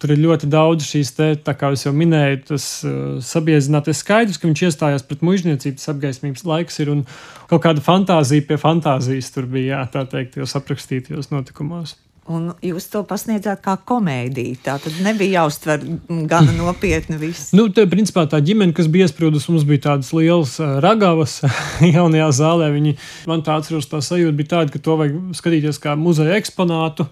tur 0.00 0.14
ir 0.14 0.22
ļoti 0.22 0.48
daudz 0.50 0.86
šīs, 0.88 1.12
te, 1.18 1.28
kā 1.58 1.70
jau 1.76 1.92
minēju, 1.94 2.40
tas 2.48 2.70
uh, 2.86 2.96
sabiezināties 3.22 4.00
skaidrs, 4.02 4.40
ka 4.40 4.48
viņš 4.48 4.64
iestājās 4.70 5.06
pret 5.06 5.22
mužniecības 5.26 5.92
apgaismības 5.92 6.46
laiks 6.48 6.82
ir 6.82 6.94
un 6.94 7.04
kaut 7.50 7.66
kāda 7.68 7.84
fantāzija 7.84 8.48
pie 8.48 8.58
fantāzijas 8.58 9.30
tur 9.34 9.46
bija, 9.50 9.76
jā, 9.76 9.84
tā 9.92 10.06
teikt, 10.16 10.40
jau 10.40 10.48
aprakstītajos 10.62 11.30
notikumos. 11.34 11.98
Un 12.26 12.48
jūs 12.64 12.88
to 12.90 13.04
pasniedzāt 13.06 13.60
kā 13.62 13.76
komēdiju. 13.86 14.56
Tā 14.64 14.74
tad 14.82 14.96
nebija 15.04 15.44
jāuztver 15.44 15.84
gana 16.26 16.50
nopietni. 16.56 17.20
Viss. 17.20 17.52
nu, 17.54 17.68
te, 17.70 17.84
principā, 17.86 18.24
tā 18.30 18.40
ģimene, 18.42 18.74
kas 18.74 18.88
bija 18.90 19.06
iesprūdusi, 19.06 19.52
mums 19.54 19.66
bija 19.68 19.84
tādas 19.90 20.10
lielas 20.16 20.56
uh, 20.58 20.80
ragavas 20.82 21.38
jaunajā 21.96 22.28
zālē. 22.40 22.72
Viņi, 22.74 22.96
man 23.30 23.46
tā 23.46 23.60
atceros, 23.60 23.86
tā 23.90 24.02
sajūta 24.02 24.34
bija 24.40 24.54
tāda, 24.56 24.74
ka 24.74 24.82
to 24.82 24.98
vajag 24.98 25.18
skatīties 25.38 25.78
kā 25.82 25.94
muzeja 26.00 26.38
eksponātu. 26.40 27.06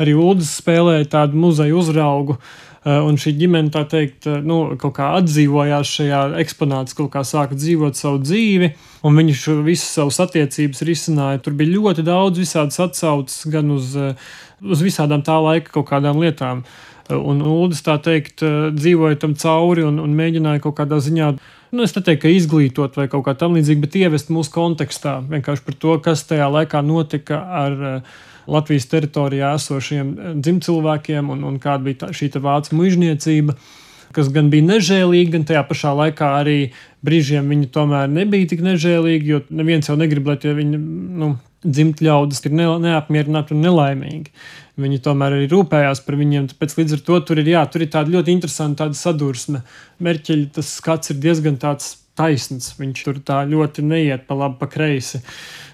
Arī 0.00 0.14
Ulas 0.14 0.54
spēlēja 0.60 1.10
tādu 1.18 1.40
muzeja 1.42 1.74
uzraugu. 1.76 2.38
Uh, 2.80 3.02
un 3.04 3.18
šī 3.20 3.34
ģimene, 3.42 3.68
tā 3.74 3.82
teikt, 3.90 4.28
nu, 4.46 4.60
kaut 4.80 4.94
kā 4.96 5.10
atdzīvojās 5.18 5.90
šajā 5.98 6.20
eksponātā, 6.40 6.94
kaut 6.96 7.10
kā 7.12 7.24
sāka 7.28 7.58
dzīvot 7.58 7.98
savu 7.98 8.22
dzīvi, 8.22 8.70
un 9.04 9.18
viņi 9.18 9.34
visu 9.66 9.84
savus 9.84 10.20
attiecības 10.24 10.80
risināja. 10.88 11.42
Tur 11.44 11.58
bija 11.58 11.74
ļoti 11.74 12.06
daudz 12.06 12.40
visādas 12.40 12.80
atsauces 12.86 13.42
gan 13.52 13.74
uz 13.74 13.92
uh, 13.98 14.14
uz 14.62 14.84
visādām 14.84 15.24
tā 15.26 15.36
laika 15.42 15.72
kaut 15.78 15.88
kādām 15.90 16.20
lietām. 16.22 16.64
Un 17.10 17.40
Ulas 17.42 17.82
tā 17.82 17.96
teikt, 17.98 18.44
dzīvoja 18.76 19.18
tam 19.18 19.34
cauri 19.34 19.82
un, 19.82 19.98
un 19.98 20.12
mēģināja 20.14 20.62
kaut 20.62 20.76
kādā 20.78 21.00
ziņā, 21.02 21.30
nu, 21.74 21.82
es 21.82 21.94
neteiktu, 21.96 22.22
ka 22.22 22.30
izglītot 22.30 22.98
vai 23.00 23.08
kaut 23.10 23.24
kā 23.26 23.34
tam 23.38 23.56
līdzīga, 23.58 23.82
bet 23.82 23.98
ievest 23.98 24.30
mūsu 24.30 24.54
kontekstā 24.54 25.16
vienkārši 25.26 25.66
par 25.66 25.78
to, 25.82 25.96
kas 26.04 26.22
tajā 26.28 26.46
laikā 26.54 26.84
notika 26.86 27.42
ar 27.64 27.76
Latvijas 28.50 28.86
teritorijā 28.90 29.52
esošiem 29.58 30.14
dzimcilvēkiem 30.38 31.34
un, 31.34 31.44
un 31.50 31.58
kāda 31.62 31.86
bija 31.86 32.04
tā, 32.04 32.14
šī 32.14 32.30
vācu 32.38 32.78
mužniecība 32.78 33.58
kas 34.16 34.30
gan 34.34 34.50
bija 34.50 34.66
nežēlīgi, 34.66 35.30
gan 35.34 35.46
tajā 35.46 35.62
pašā 35.68 35.92
laikā 35.94 36.32
arī 36.40 36.58
brīžiem 37.06 37.50
viņi 37.52 37.70
tomēr 37.74 38.10
nebija 38.10 38.48
tik 38.50 38.64
nežēlīgi, 38.66 39.34
jo 39.34 39.42
neviens 39.54 39.90
jau 39.90 39.96
negrib, 39.98 40.26
lai 40.26 40.38
viņi 40.42 40.80
nu, 41.20 41.34
dzimt 41.64 42.02
ļaudis 42.04 42.44
ir 42.46 42.56
ne, 42.56 42.66
neapmierināti 42.86 43.54
un 43.56 43.64
nelaimīgi. 43.64 44.34
Viņi 44.80 45.00
tomēr 45.04 45.36
arī 45.36 45.48
rūpējās 45.50 46.02
par 46.06 46.16
viņiem. 46.16 46.48
Tāpēc 46.52 46.76
līdz 46.78 46.96
ar 46.96 47.02
to 47.06 47.18
tur 47.28 47.40
ir, 47.42 47.50
jā, 47.52 47.64
tur 47.68 47.84
ir 47.84 47.90
tāda 47.92 48.14
ļoti 48.14 48.32
interesanta 48.32 48.86
tāda 48.86 48.96
sadursme. 48.96 49.60
Merķeļa 50.00 50.52
tas 50.56 50.70
skats 50.80 51.12
ir 51.12 51.20
diezgan 51.20 51.58
tāds 51.60 51.98
taisns. 52.18 52.72
Viņš 52.78 53.04
tur 53.06 53.20
tā 53.26 53.42
ļoti 53.48 53.84
neiet 53.86 54.26
pa 54.28 54.36
labi, 54.38 54.58
pa 54.60 54.68
kreisi. 54.70 55.20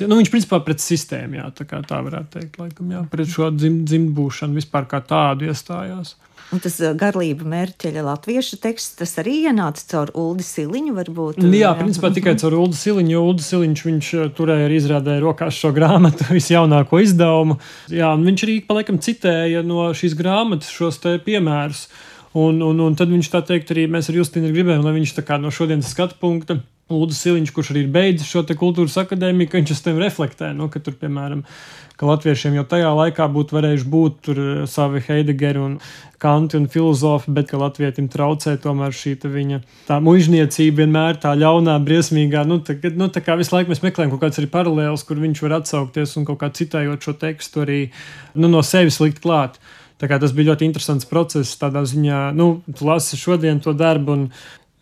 Nu, 0.03 0.19
viņš 0.19 0.33
principā 0.33 0.61
pret 0.67 0.83
sistēmu, 0.83 1.41
jā, 1.41 1.49
tā, 1.57 1.67
tā 1.87 2.01
varētu 2.07 2.39
teikt, 2.39 2.61
laikam, 2.63 2.93
jā, 2.93 3.03
pret 3.13 3.31
šo 3.33 3.51
dzim, 3.55 3.83
dzimtbūšanu 3.89 4.59
vispār 4.59 4.89
kā 4.91 5.03
tādu 5.07 5.51
iestājās. 5.51 6.17
Un 6.55 6.61
tas 6.63 6.77
garlība 6.99 7.47
mērķeļa 7.51 8.05
latviešu 8.07 8.61
teksts, 8.63 8.95
tas 9.01 9.17
arī 9.19 9.41
ienāca 9.51 9.83
caur 9.91 10.13
Ulu 10.15 10.45
Siliņu. 10.47 10.93
Varbūt, 10.97 11.41
jā, 11.43 11.51
jā, 11.59 11.73
principā 11.79 12.13
tikai 12.15 12.37
caur 12.39 12.55
Ulu 12.61 12.77
Siliņu, 12.79 13.23
Ulu 13.33 13.43
Siliņš 13.43 13.83
viņš 13.89 14.11
turēja 14.39 14.69
arī 14.69 14.79
izrādēja 14.79 15.25
rokās 15.25 15.59
šo 15.59 15.73
grāmatu, 15.77 16.29
visjaunāko 16.39 17.03
izdevumu. 17.03 17.59
Jā, 17.91 18.13
un 18.15 18.23
viņš 18.29 18.47
arī 18.47 18.61
paliekam 18.69 19.03
citēja 19.03 19.65
no 19.67 19.89
šīs 19.97 20.15
grāmatas 20.19 20.71
šos 20.71 21.03
te 21.03 21.17
piemērus. 21.27 21.89
Un, 22.37 22.61
un, 22.63 22.81
un 22.85 22.95
tad 22.95 23.11
viņš 23.11 23.33
tā 23.33 23.41
teikt, 23.49 23.73
arī 23.73 23.87
mēs 23.91 24.13
ar 24.13 24.19
Justīnu 24.21 24.53
gribējām, 24.53 24.85
lai 24.85 24.99
viņš 24.99 25.17
no 25.41 25.51
šodienas 25.51 25.91
skatu 25.95 26.19
punkta 26.21 26.61
Lūdzu 26.87 27.17
Siliņš, 27.19 27.51
kurš 27.51 27.73
arī 27.73 27.81
ir 27.83 27.89
beidzis 27.91 28.29
šo 28.31 28.45
kultūras 28.47 28.95
akadēmiju, 29.01 29.51
viņš 29.57 29.71
uz 29.75 29.81
tiem 29.83 29.97
reflektē. 29.99 30.53
Nu, 30.55 30.69
ka 30.71 30.79
tur, 30.79 30.95
piemēram, 31.01 31.41
ka 31.99 32.07
latviešiem 32.07 32.55
jau 32.55 32.63
tajā 32.71 32.93
laikā 32.95 33.25
būtu 33.35 33.57
varējuši 33.57 33.89
būt 33.91 34.21
tur 34.23 34.39
eh, 34.39 34.61
savi 34.71 35.01
Heidegeri 35.03 35.59
un 35.59 35.73
Kanti 36.23 36.57
un 36.57 36.69
filozofi, 36.71 37.33
bet 37.35 37.51
ka 37.51 37.59
latvietim 37.59 38.07
traucē 38.13 38.55
tomēr 38.63 38.95
šī 38.95 39.17
viņa 39.21 39.59
tā 39.89 39.99
mužniecība 40.01 40.85
vienmēr 40.85 41.19
tā 41.21 41.35
ļaunā, 41.37 41.75
briesmīgā. 41.85 42.45
Nu, 42.47 42.61
tā, 42.65 42.79
nu, 42.95 43.09
tā 43.11 43.21
kā 43.25 43.35
visu 43.37 43.57
laiku 43.57 43.73
mēs 43.73 43.83
meklējam 43.83 44.13
kaut 44.15 44.23
kādas 44.23 44.39
arī 44.41 44.49
paralēlas, 44.53 45.05
kur 45.09 45.19
viņš 45.21 45.43
var 45.43 45.57
atsaukties 45.59 46.15
un 46.21 46.29
kaut 46.29 46.39
kā 46.45 46.53
citējot 46.55 47.03
šo 47.03 47.17
tekstu 47.19 47.65
arī 47.67 47.81
nu, 48.39 48.47
no 48.47 48.63
sevis 48.63 49.01
likt 49.03 49.19
klāt. 49.27 49.59
Tas 49.99 50.33
bija 50.37 50.53
ļoti 50.53 50.69
interesants 50.69 51.09
process. 51.09 51.59
Tādā 51.59 51.83
ziņā, 51.89 52.31
nu, 52.37 52.61
tu 52.71 52.87
lasi 52.87 53.19
šodien 53.19 53.59
to 53.65 53.75
darbu, 53.77 54.17
un 54.17 54.27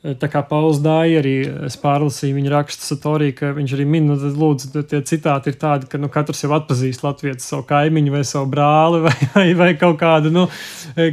Tā 0.05 0.29
kā 0.29 0.43
Pauls 0.45 0.83
Dāja 0.85 1.23
arī 1.23 1.33
pārlasīja 1.81 2.37
viņa 2.37 2.51
rakstu 2.53 2.85
Satorī, 2.85 3.31
ka 3.33 3.55
viņš 3.57 3.73
arī 3.73 3.87
min, 3.89 4.05
nu, 4.11 4.19
tad 4.21 4.37
lūdzu, 4.37 4.83
tie 4.91 5.01
citāti 5.09 5.49
ir 5.49 5.57
tādi, 5.57 5.89
ka 5.89 5.97
nu, 5.97 6.11
katrs 6.13 6.45
jau 6.45 6.51
atpazīst 6.53 7.07
latviešu 7.07 7.41
savu 7.41 7.65
kaimiņu 7.71 8.13
vai 8.13 8.21
savu 8.29 8.51
brāli 8.53 9.01
vai, 9.07 9.15
vai, 9.37 9.47
vai 9.63 9.71
kaut 9.81 9.97
kādu, 10.03 10.29
nu, 10.35 10.45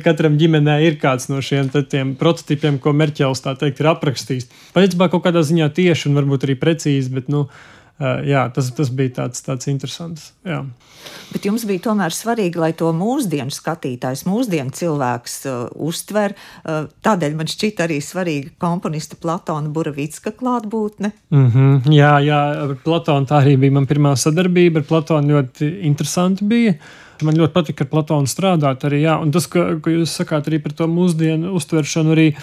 katram 0.03 0.35
ģimenē 0.41 0.81
ir 0.89 0.99
kāds 0.99 1.29
no 1.31 1.39
šiem 1.39 1.71
prototipiem, 2.19 2.81
ko 2.83 2.91
Merķels 2.91 3.45
tā 3.45 3.55
teikt 3.61 3.79
ir 3.79 3.93
aprakstījis. 3.93 4.51
Patiesībā 4.75 5.07
kaut 5.13 5.23
kādā 5.23 5.45
ziņā 5.47 5.71
tieši 5.71 6.09
un 6.11 6.19
varbūt 6.19 6.49
arī 6.49 6.59
precīzi, 6.59 7.15
bet, 7.15 7.31
nu, 7.31 7.45
jā, 8.25 8.45
tas, 8.53 8.71
tas 8.77 8.89
bija 8.93 9.21
tāds, 9.21 9.43
tāds 9.45 9.69
interesants. 9.71 10.31
Jā. 10.47 10.63
Bet 11.31 11.45
jums 11.47 11.63
bija 11.67 11.81
tomēr 11.87 12.13
svarīgi, 12.13 12.59
lai 12.61 12.71
to 12.77 12.89
mūsdienu 12.95 13.53
skatītājs, 13.53 14.25
mūsdienu 14.27 14.73
cilvēks 14.75 15.37
uh, 15.49 15.59
uztver. 15.87 16.35
Uh, 16.61 16.89
tādēļ 17.05 17.37
man 17.39 17.49
šķita 17.49 17.85
arī 17.87 17.99
svarīga 18.03 18.53
komponista 18.61 19.17
Platona 19.21 19.71
Buravicka 19.71 20.33
klātbūtne. 20.37 21.13
Mm 21.33 21.47
-hmm, 21.51 21.93
jā, 21.95 22.13
jā, 22.25 22.41
ar 22.65 22.75
Platonu 22.83 23.25
tā 23.25 23.41
arī 23.41 23.57
bija 23.57 23.77
mana 23.77 23.87
pirmā 23.87 24.15
sadarbība. 24.15 24.81
Ar 24.81 24.89
Platonu 24.89 25.37
ļoti 25.37 25.71
interesanti 25.87 26.45
bija. 26.45 26.75
Man 27.21 27.37
ļoti 27.37 27.53
patika 27.53 27.83
ar 27.83 27.89
Platonu 27.89 28.27
strādāt 28.27 28.83
arī. 28.83 29.01
Jā. 29.05 29.19
Un 29.21 29.31
tas, 29.31 29.47
ko, 29.47 29.79
ko 29.81 29.89
jūs 29.89 30.17
sakāt 30.21 30.47
arī 30.47 30.59
par 30.59 30.73
to 30.73 30.87
mūsdienu 30.87 31.53
uztveršanu, 31.53 32.11
arī 32.11 32.35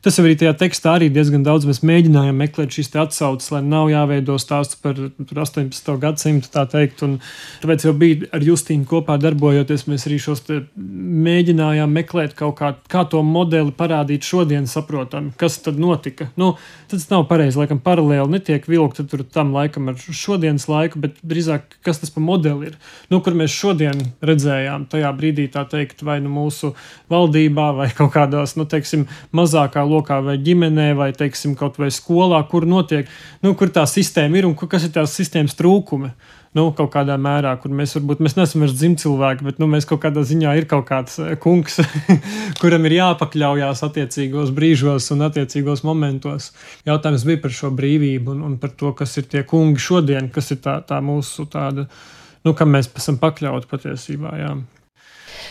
Tas 0.00 0.16
jau 0.16 0.24
arī 0.24 0.36
tajā 0.40 0.54
tekstā 0.56 0.94
arī 0.96 1.10
diezgan 1.12 1.42
daudz 1.44 1.66
mēs 1.68 1.82
mēģinājām 1.84 2.38
meklēt 2.40 2.72
šīs 2.72 2.88
atsauces, 3.02 3.50
lai 3.52 3.60
nav 3.66 3.90
jāveido 3.92 4.38
stāsts 4.40 4.78
par 4.80 4.96
18. 4.96 5.90
gadsimtu, 6.00 6.48
tā 6.54 6.64
teikt. 6.72 7.02
Un 7.04 7.18
tāpēc 7.60 7.84
jau 7.84 7.92
bija 8.00 8.30
ar 8.32 8.46
Justīnu 8.46 8.88
kopā 8.88 9.18
darbojoties, 9.20 9.84
mēs 9.90 10.08
arī 10.08 10.16
šos 10.24 10.40
mēģinājām 11.10 11.90
meklēt 11.90 12.34
kaut 12.38 12.54
kā, 12.60 12.70
kā 12.90 13.02
to 13.10 13.20
modeli 13.26 13.72
parādīt 13.74 14.26
šodien 14.26 14.68
saprotam, 14.70 15.30
kas 15.40 15.58
tad 15.64 15.80
notika. 15.80 16.28
Nu, 16.38 16.52
tas 16.90 17.08
nav 17.10 17.24
pareizi, 17.30 17.58
laikam 17.58 17.80
paralēli 17.82 18.36
netiek 18.36 18.66
vilkta 18.70 19.04
tur 19.08 19.24
tam 19.26 19.52
laikam 19.56 19.90
ar 19.90 19.98
šodienas 19.98 20.68
laiku, 20.70 21.00
bet 21.02 21.18
drīzāk, 21.26 21.78
kas 21.86 22.02
tas 22.02 22.14
pa 22.14 22.22
modeli 22.22 22.70
ir. 22.70 22.78
Nu, 23.10 23.20
kur 23.24 23.34
mēs 23.38 23.54
šodien 23.54 24.04
redzējām 24.24 24.86
tajā 24.92 25.12
brīdī, 25.18 25.48
tā 25.52 25.64
teikt, 25.70 26.04
vai 26.06 26.20
nu 26.22 26.32
mūsu 26.32 26.74
valdībā, 27.12 27.70
vai 27.80 27.90
kaut 27.96 28.14
kādās, 28.14 28.54
nu, 28.60 28.68
teiksim, 28.70 29.06
mazākā 29.36 29.84
lokā 29.86 30.20
vai 30.26 30.38
ģimenē, 30.40 30.92
vai 30.98 31.10
teiksim, 31.16 31.56
kaut 31.58 31.80
vai 31.80 31.90
skolā, 31.94 32.42
kur 32.50 32.68
notiek, 32.68 33.10
nu, 33.44 33.56
kur 33.58 33.72
tā 33.74 33.86
sistēma 33.90 34.40
ir 34.40 34.50
un 34.50 34.58
kas 34.60 34.86
ir 34.86 34.94
tās 34.94 35.16
sistēmas 35.18 35.58
trūkumi. 35.58 36.14
Nu, 36.50 36.64
kaut 36.74 36.88
kādā 36.90 37.14
mērā, 37.14 37.52
kur 37.62 37.70
mēs 37.78 37.92
varbūt 37.94 38.22
mēs 38.26 38.34
neesam 38.34 38.64
vairs 38.64 38.72
dzimcilvēki, 38.74 39.44
bet 39.46 39.60
nu, 39.62 39.68
mēs 39.70 39.84
kaut 39.86 40.00
kādā 40.02 40.24
ziņā 40.26 40.56
ir 40.58 40.64
kaut 40.70 40.88
kāds 40.88 41.20
eh, 41.22 41.36
kungs, 41.38 41.78
kuram 42.62 42.88
ir 42.88 42.96
jāpakļaujās 42.96 43.84
attiecīgos 43.86 44.50
brīžos 44.56 45.12
un 45.14 45.22
attiecīgos 45.28 45.84
momentos. 45.86 46.50
Jautājums 46.90 47.26
bija 47.28 47.44
par 47.44 47.54
šo 47.54 47.70
brīvību 47.78 48.34
un, 48.34 48.42
un 48.48 48.58
par 48.58 48.74
to, 48.74 48.90
kas 48.98 49.14
ir 49.22 49.30
tie 49.30 49.44
kungi 49.46 49.78
šodien, 49.78 50.32
kas 50.34 50.50
ir 50.50 50.58
tā, 50.64 50.80
tā 50.82 50.98
mūsu 50.98 51.46
tāda, 51.52 51.86
nu, 52.42 52.56
kam 52.58 52.74
mēs 52.74 52.90
esam 52.98 53.22
pakļauti 53.22 53.70
patiesībā. 53.70 54.34
Jā. 54.42 54.52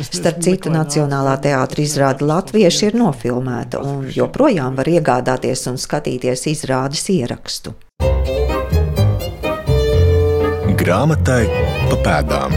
Starp 0.04 0.44
citu, 0.44 0.68
Nacionālā 0.72 1.38
teātra 1.40 1.84
izrāde 1.84 2.28
Latvieši 2.28 2.90
ir 2.92 3.00
nofilmēta 3.00 3.80
un 3.80 4.04
joprojām 4.12 4.76
var 4.76 4.92
iegādāties 4.92 5.64
un 5.72 5.80
skatīties 5.80 6.50
izrādes 6.52 7.08
ierakstu. 7.16 7.80
Grāmatai 10.80 11.42
pa 11.90 11.96
pēdām. 12.00 12.54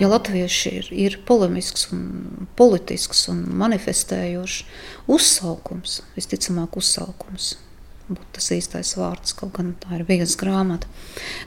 Ja 0.00 0.08
latvieši 0.08 0.70
ir, 0.78 0.86
ir 0.88 1.16
polemisks, 1.28 1.90
un 1.92 2.46
politisks 2.56 3.26
un 3.28 3.42
manifestējošs 3.60 4.62
uzsaukums, 5.12 5.98
visticamāk, 6.16 6.78
uzsaukums 6.80 7.50
būtu 8.08 8.24
tas 8.38 8.48
īstais 8.56 8.94
vārds, 8.96 9.36
kaut 9.36 9.52
gan 9.58 9.74
tā 9.84 9.98
ir 9.98 10.06
viena 10.08 10.30
grāmata, 10.40 10.88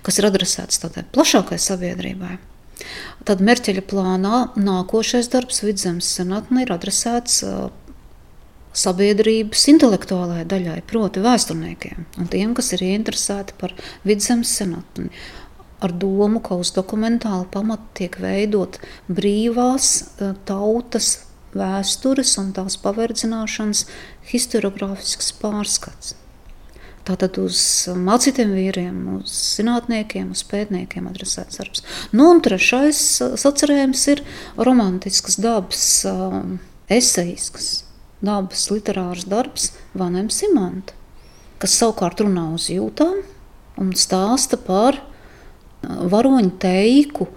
kas 0.06 0.22
ir 0.22 0.30
adresēts 0.30 0.84
tādai 0.86 1.08
plašākai 1.18 1.58
sabiedrībai. 1.58 2.38
Tad 3.26 3.42
Merķeļa 3.42 3.82
plānā 3.90 4.44
nākošais 4.62 5.34
darbs 5.34 5.64
vidzemes 5.66 6.14
senatnē 6.20 6.68
ir 6.68 6.78
adresēts 6.78 7.42
sabiedrības 8.78 9.66
intelektuālajai 9.74 10.46
daļai, 10.50 10.78
proti, 10.90 11.24
vēsturniekiem 11.26 12.06
un 12.22 12.32
tiem, 12.32 12.54
kas 12.58 12.74
ir 12.76 12.86
ieinteresēti 12.88 13.58
par 13.62 13.76
vidzemes 14.08 14.54
senatni. 14.60 15.10
Ar 15.84 15.94
domu, 15.94 16.42
ka 16.42 16.58
uz 16.58 16.72
dokumentāla 16.74 17.46
pamata 17.54 17.86
tiek 18.00 18.18
veidot 18.22 18.80
brīvās 19.14 19.92
tautas 20.50 21.12
vēstures 21.58 22.34
un 22.42 22.54
tās 22.56 22.80
paverdzināšanas 22.82 23.84
historiografisks 24.32 25.30
pārskats. 25.42 26.16
Tātad 27.08 27.38
uz 27.40 27.60
mācītiem 27.88 28.52
vīriem, 28.52 28.98
uz 29.22 29.32
zinātniekiem, 29.56 30.34
uz 30.36 30.42
pētniekiem 30.50 31.08
adresēts 31.08 31.62
darbs. 31.62 31.86
Nu, 32.12 32.34
un 32.34 32.42
trešais 32.44 33.00
sacerējums 33.40 34.08
ir 34.12 34.24
romantisks 34.60 35.40
dabas, 35.40 35.86
esejisks 36.92 37.87
dabas 38.22 38.68
literārs 38.74 39.28
darbs 39.30 39.72
Vanem 39.98 40.32
Simanta, 40.34 40.96
kas 41.62 41.78
savukārt 41.78 42.24
runā 42.24 42.50
uz 42.56 42.70
jūtām 42.74 43.22
un 43.82 43.94
stāsta 43.98 44.58
par 44.58 45.00
varoņu 45.84 46.54
teiku, 46.62 47.28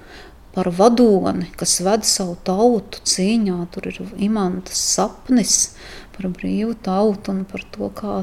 par 0.54 0.70
vadoni, 0.74 1.50
kas 1.58 1.78
ved 1.84 2.06
savu 2.08 2.34
tautu 2.44 3.02
cīņā. 3.06 3.58
Tur 3.70 3.86
ir 3.90 4.00
imantas 4.18 4.80
sapnis 4.96 5.76
par 6.16 6.30
brīvu 6.34 6.74
tautu 6.82 7.34
un 7.34 7.44
par 7.48 7.62
to, 7.74 7.90
kā 7.94 8.22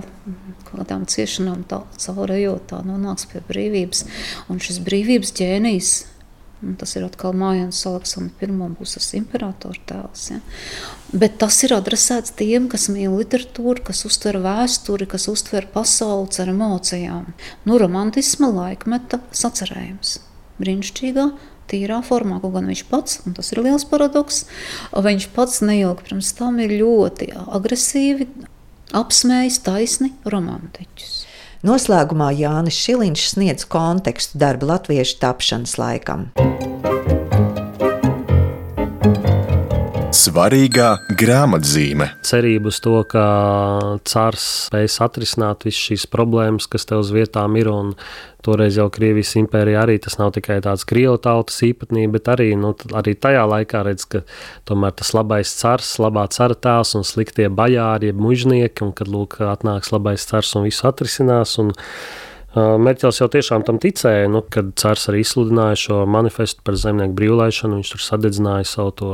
kādām 0.68 1.06
ciešanām 1.08 1.64
tā 1.70 1.82
caurējot, 1.96 2.68
tā 2.74 2.82
nonāks 2.86 3.30
pie 3.32 3.42
brīvības. 3.48 4.04
Un 4.52 4.60
šis 4.64 4.82
brīvības 4.84 5.34
ģēnijs 5.40 5.94
Un 6.66 6.74
tas 6.80 6.96
ir 6.98 7.04
atkal 7.06 7.36
Mājans 7.38 7.84
Aleksandrs 7.86 8.42
I. 8.42 8.70
būs 8.80 8.96
tas 8.98 9.10
imperatora 9.14 9.78
tēls. 9.90 10.24
Ja? 10.32 10.40
Bet 11.14 11.38
tas 11.44 11.60
ir 11.68 11.76
adresēts 11.76 12.34
tiem, 12.40 12.66
kas 12.72 12.88
mīl 12.90 13.14
literatūru, 13.20 13.84
kas 13.86 14.02
uztver 14.10 14.40
vēsturi, 14.42 15.06
kas 15.10 15.28
uztver 15.30 15.70
pasauli 15.74 16.34
ar 16.42 16.50
emocijām. 16.56 17.30
Nu, 17.68 17.78
romantisma 17.78 18.50
laikmeta 18.50 19.22
sacerējums. 19.38 20.18
Brīnišķīgā, 20.58 21.28
tīrā 21.70 22.02
formā, 22.06 22.42
kaut 22.42 22.56
gan 22.56 22.72
viņš 22.72 22.84
pats, 22.90 23.22
un 23.28 23.38
tas 23.38 23.54
ir 23.54 23.62
liels 23.62 23.86
paradoks, 23.86 24.46
viņš 24.96 25.30
pats 25.36 25.62
neilgi 25.62 26.10
pirms 26.10 26.34
tam 26.40 26.58
ir 26.64 26.74
ļoti 26.82 27.30
agresīvi 27.46 28.30
apsmējis 28.98 29.62
taisni 29.68 30.14
romantiķus. 30.26 31.17
Noslēgumā 31.66 32.30
Jānis 32.38 32.78
Šiliņš 32.84 33.24
sniedz 33.34 33.66
kontekstu 33.72 34.38
darba 34.42 34.76
latviešu 34.76 35.18
tapšanas 35.24 35.78
laikam. 35.82 36.30
Svarīgā 40.28 40.88
grāmatzīme. 41.16 42.10
Cerība 42.28 42.68
uz 42.68 42.82
to, 42.84 42.98
ka 43.08 43.24
cārs 44.04 44.48
spēs 44.68 44.98
atrisināt 45.06 45.64
visas 45.64 45.86
šīs 45.86 46.04
problēmas, 46.12 46.68
kas 46.68 46.84
te 46.90 46.98
uz 47.00 47.14
vietām 47.16 47.56
ir. 47.56 47.70
Toreiz 48.44 48.78
jau 48.80 48.90
Krievijas 48.94 49.34
impērija 49.40 49.82
arī 49.86 49.98
tas 50.04 50.16
nav 50.20 50.34
tikai 50.36 50.60
tāds 50.64 50.86
krievu 50.88 51.18
tautas 51.24 51.58
īpatnība, 51.68 52.14
bet 52.16 52.30
arī, 52.32 52.50
nu, 52.60 52.74
arī 52.96 53.16
tajā 53.20 53.44
laikā 53.50 53.82
redz, 53.88 54.06
ka 54.08 54.22
tomēr 54.68 54.96
tas 55.00 55.12
labais 55.16 55.52
cars, 55.60 55.96
labā 56.04 56.28
cara 56.32 56.56
tēls 56.56 56.96
un 57.00 57.08
sliktie 57.08 57.48
bajāri, 57.48 58.12
jeb 58.12 58.22
mužnieki, 58.24 58.86
un 58.88 58.96
kad 58.96 59.12
lūk 59.12 59.40
atnāks 59.48 59.92
labais 59.96 60.28
cars 60.30 60.54
un 60.60 60.68
visu 60.68 60.88
atrisinās. 60.92 61.58
Un, 61.64 61.74
Merķels 62.56 63.20
jau 63.20 63.28
tiešām 63.30 63.66
tam 63.68 63.78
ticēja, 63.82 64.30
nu, 64.32 64.40
kad 64.42 64.72
Cēlons 64.80 65.10
arī 65.12 65.20
izsludināja 65.22 65.80
šo 65.82 65.98
manifestu 66.10 66.64
par 66.66 66.78
zemnieku 66.80 67.14
brīvlaišanu. 67.18 67.82
Viņš 67.82 67.92
tur 67.92 68.04
sadedzināja 68.06 68.70
savu 68.70 68.94
to 68.98 69.10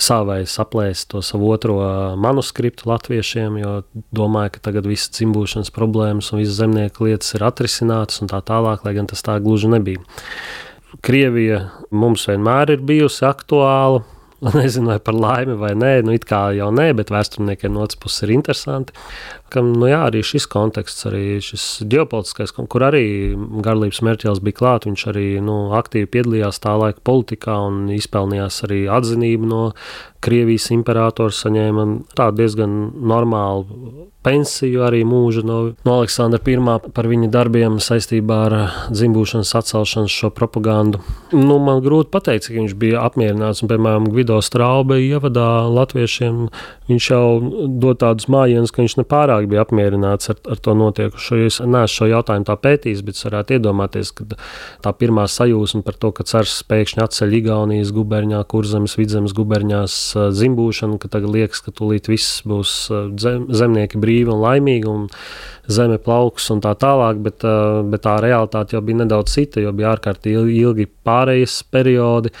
savai 0.00 0.40
saplēst 0.48 1.10
to 1.12 1.22
savu 1.22 1.50
otro 1.54 1.76
manuskriptu 2.18 2.88
latviešiem, 2.90 3.58
jo 3.62 3.74
domāju, 4.14 4.56
ka 4.56 4.64
tagad 4.70 4.88
visas 4.90 5.12
dzimbūšanas 5.18 5.70
problēmas 5.74 6.32
un 6.32 6.42
visas 6.42 6.58
zemnieku 6.58 7.08
lietas 7.08 7.34
ir 7.36 7.46
atrisinātas 7.46 8.22
un 8.22 8.30
tā 8.30 8.40
tālāk, 8.42 8.86
lai 8.86 8.94
gan 8.96 9.10
tas 9.10 9.22
tā 9.26 9.36
gluži 9.42 9.70
nebija. 9.74 10.02
Krievija 11.04 11.60
mums 11.90 12.26
vienmēr 12.30 12.76
ir 12.76 12.84
bijusi 12.86 13.26
aktuāla. 13.28 14.04
Nezinu, 14.54 14.90
vai 14.90 14.98
par 15.00 15.16
laimi 15.16 15.54
vai 15.56 15.70
nē, 15.78 15.92
nu 16.04 16.12
it 16.12 16.26
kā 16.28 16.50
jau 16.52 16.66
nē, 16.74 16.90
bet 16.98 17.08
vēsturniekiem 17.14 17.72
no 17.72 17.84
otras 17.86 17.96
puses 18.02 18.26
ir 18.26 18.34
interesanti 18.34 18.92
ka 19.54 19.62
nu, 19.64 19.86
jā, 19.90 20.00
arī 20.08 20.22
šis 20.26 20.46
konteksts, 20.50 21.06
arī 21.10 21.38
šis 21.44 21.66
ģeopolitiskais, 21.90 22.54
kur 22.54 22.86
arī 22.86 23.04
Garlības 23.64 24.02
Merķels 24.06 24.42
bija 24.44 24.58
klāts, 24.60 24.88
viņš 24.88 25.06
arī 25.12 25.28
nu, 25.44 25.58
aktīvi 25.78 26.10
piedalījās 26.16 26.60
tā 26.64 26.74
laika 26.80 27.04
politikā 27.06 27.60
un 27.68 27.86
izpelnījās 27.94 28.64
arī 28.68 28.84
atzinību 28.98 29.50
no 29.50 29.62
Krievijas 30.24 30.70
imperatora 30.72 31.34
saņēma 31.36 31.84
tādu 32.16 32.40
diezgan 32.40 32.76
normālu 33.04 34.08
pensiju, 34.24 34.80
arī 34.86 35.02
mūžu 35.04 35.42
no, 35.44 35.58
no 35.84 35.96
Aleksandra 35.98 36.40
I 36.40 36.56
par 36.96 37.08
viņa 37.10 37.28
darbiem 37.32 37.76
saistībā 37.82 38.38
ar 38.46 38.54
dzimbūšanas 38.88 39.52
atcelšanas 39.58 40.14
šo 40.14 40.30
propagandu. 40.34 41.02
Nu, 41.34 41.58
man 41.60 41.82
grūti 41.84 42.12
pateikt, 42.14 42.46
cik 42.46 42.56
viņš 42.56 42.76
bija 42.80 43.04
apmierināts. 43.04 43.62
Un, 43.62 43.70
piemēram, 43.72 44.08
Gvido 44.12 44.40
Straube 44.44 44.96
ievadā 45.02 45.66
latviešiem 45.68 46.46
viņš 46.88 47.10
jau 47.10 47.26
dod 47.68 48.00
tādus 48.00 48.30
mājienus, 48.32 48.72
ka 48.72 48.82
viņš 48.82 48.98
nepārāk 49.02 49.43
cilvēki 49.44 49.50
bija 49.50 49.64
apmierināts 49.64 50.30
ar, 50.30 50.38
ar 50.50 50.58
to 50.58 50.74
notiekušo. 50.74 51.38
Es 51.46 51.60
neesmu 51.60 51.88
šo 51.88 52.08
jautājumu 52.08 52.46
tā 52.46 52.56
pētījis, 52.56 53.02
bet 53.04 53.20
varētu 53.24 53.58
iedomāties, 53.58 54.12
ka 54.12 54.24
tā 54.82 54.92
pirmā 54.92 55.26
sajūsma 55.26 55.82
par 55.84 55.94
to, 55.94 56.12
ka 56.12 56.24
cars 56.24 56.62
pēkšņi 56.68 57.02
atceļ 57.04 57.34
Igaunijas 57.40 57.92
guberņā, 57.94 58.44
kurzemes, 58.48 58.96
vidzemes 58.96 59.34
guberņās 59.34 60.14
zimbūšanu, 60.34 60.98
ka 60.98 61.08
tagad 61.08 61.30
liekas, 61.34 61.62
ka 61.64 61.72
tūlīt 61.72 62.08
viss 62.08 62.42
būs 62.44 62.90
zem, 63.20 63.48
zemnieki 63.50 63.98
brīvi 63.98 64.32
un 64.32 64.40
laimīgi. 64.44 64.88
Un 64.88 65.08
Zeme 65.64 65.96
plauks 65.96 66.50
un 66.52 66.58
tā 66.60 66.74
tālāk, 66.76 67.22
bet, 67.24 67.44
bet 67.88 68.02
tā 68.04 68.18
realitāte 68.20 68.76
jau 68.76 68.82
bija 68.84 69.00
nedaudz 69.00 69.32
cita, 69.32 69.62
jo 69.64 69.72
bija 69.72 69.94
ārkārtīgi 69.94 70.58
ilgi 70.60 70.84
pārējais 71.08 71.62
periodi. 71.72 72.34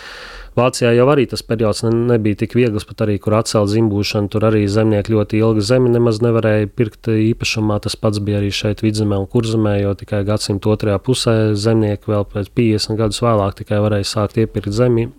Vācijā 0.54 0.92
jau 0.94 1.08
arī 1.10 1.24
tas 1.26 1.42
periods 1.42 1.82
ne, 1.82 1.90
nebija 2.12 2.38
tik 2.44 2.54
viegls, 2.54 2.86
pat 2.86 3.02
arī 3.06 3.16
kur 3.22 3.34
atcelt 3.40 3.72
zimbūšanu. 3.72 4.30
Tur 4.30 4.46
arī 4.46 4.62
zemnieki 4.70 5.14
ļoti 5.16 5.40
ilgi 5.42 5.64
zemi 5.66 5.90
nemaz 5.90 6.20
nevarēja 6.22 6.70
pirkt 6.70 7.10
īpašumā. 7.10 7.80
Tas 7.82 7.98
pats 7.98 8.22
bija 8.22 8.38
arī 8.38 8.52
šeit 8.54 8.84
vidzemē 8.86 9.18
un 9.24 9.28
kurzemē, 9.30 9.76
jo 9.82 9.96
tikai 9.98 10.22
gadsimta 10.28 10.70
otrajā 10.70 11.02
pusē 11.02 11.36
zemnieki 11.58 12.14
vēl 12.14 12.26
pēc 12.30 12.52
50 12.54 13.02
gadus 13.02 13.22
vēlāk 13.26 13.58
tikai 13.64 13.82
varēja 13.82 14.10
sākt 14.14 14.38
iepirkt 14.44 14.74
zemi 14.74 15.10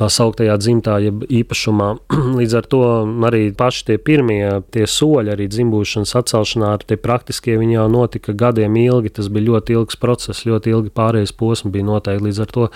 tā 0.00 0.08
sauktajā 0.08 0.56
dzimtā, 0.60 0.96
jeb 1.04 1.24
īpašumā. 1.28 1.88
Līdz 2.38 2.56
ar 2.60 2.68
to 2.72 2.82
arī 3.28 3.42
paši 3.56 3.86
tie 3.90 3.96
pirmie 4.00 4.42
tie 4.74 4.86
soļi, 4.88 5.34
arī 5.34 5.48
dzimbūšanas 5.52 6.14
atcelšanā, 6.22 6.74
tie 6.88 7.00
praktiskie 7.00 7.58
viņi 7.60 7.76
jau 7.76 7.88
notika 7.92 8.36
gadiem 8.36 8.78
ilgi. 8.80 9.12
Tas 9.20 9.28
bija 9.32 9.50
ļoti 9.50 9.76
ilgs 9.76 10.00
process, 10.00 10.46
ļoti 10.48 10.72
ilgi 10.72 10.94
pārējais 10.96 11.36
posms 11.36 11.74
bija 11.74 11.88
noteikti. 11.90 12.28
Līdz 12.28 12.44
ar 12.44 12.54
to 12.54 12.70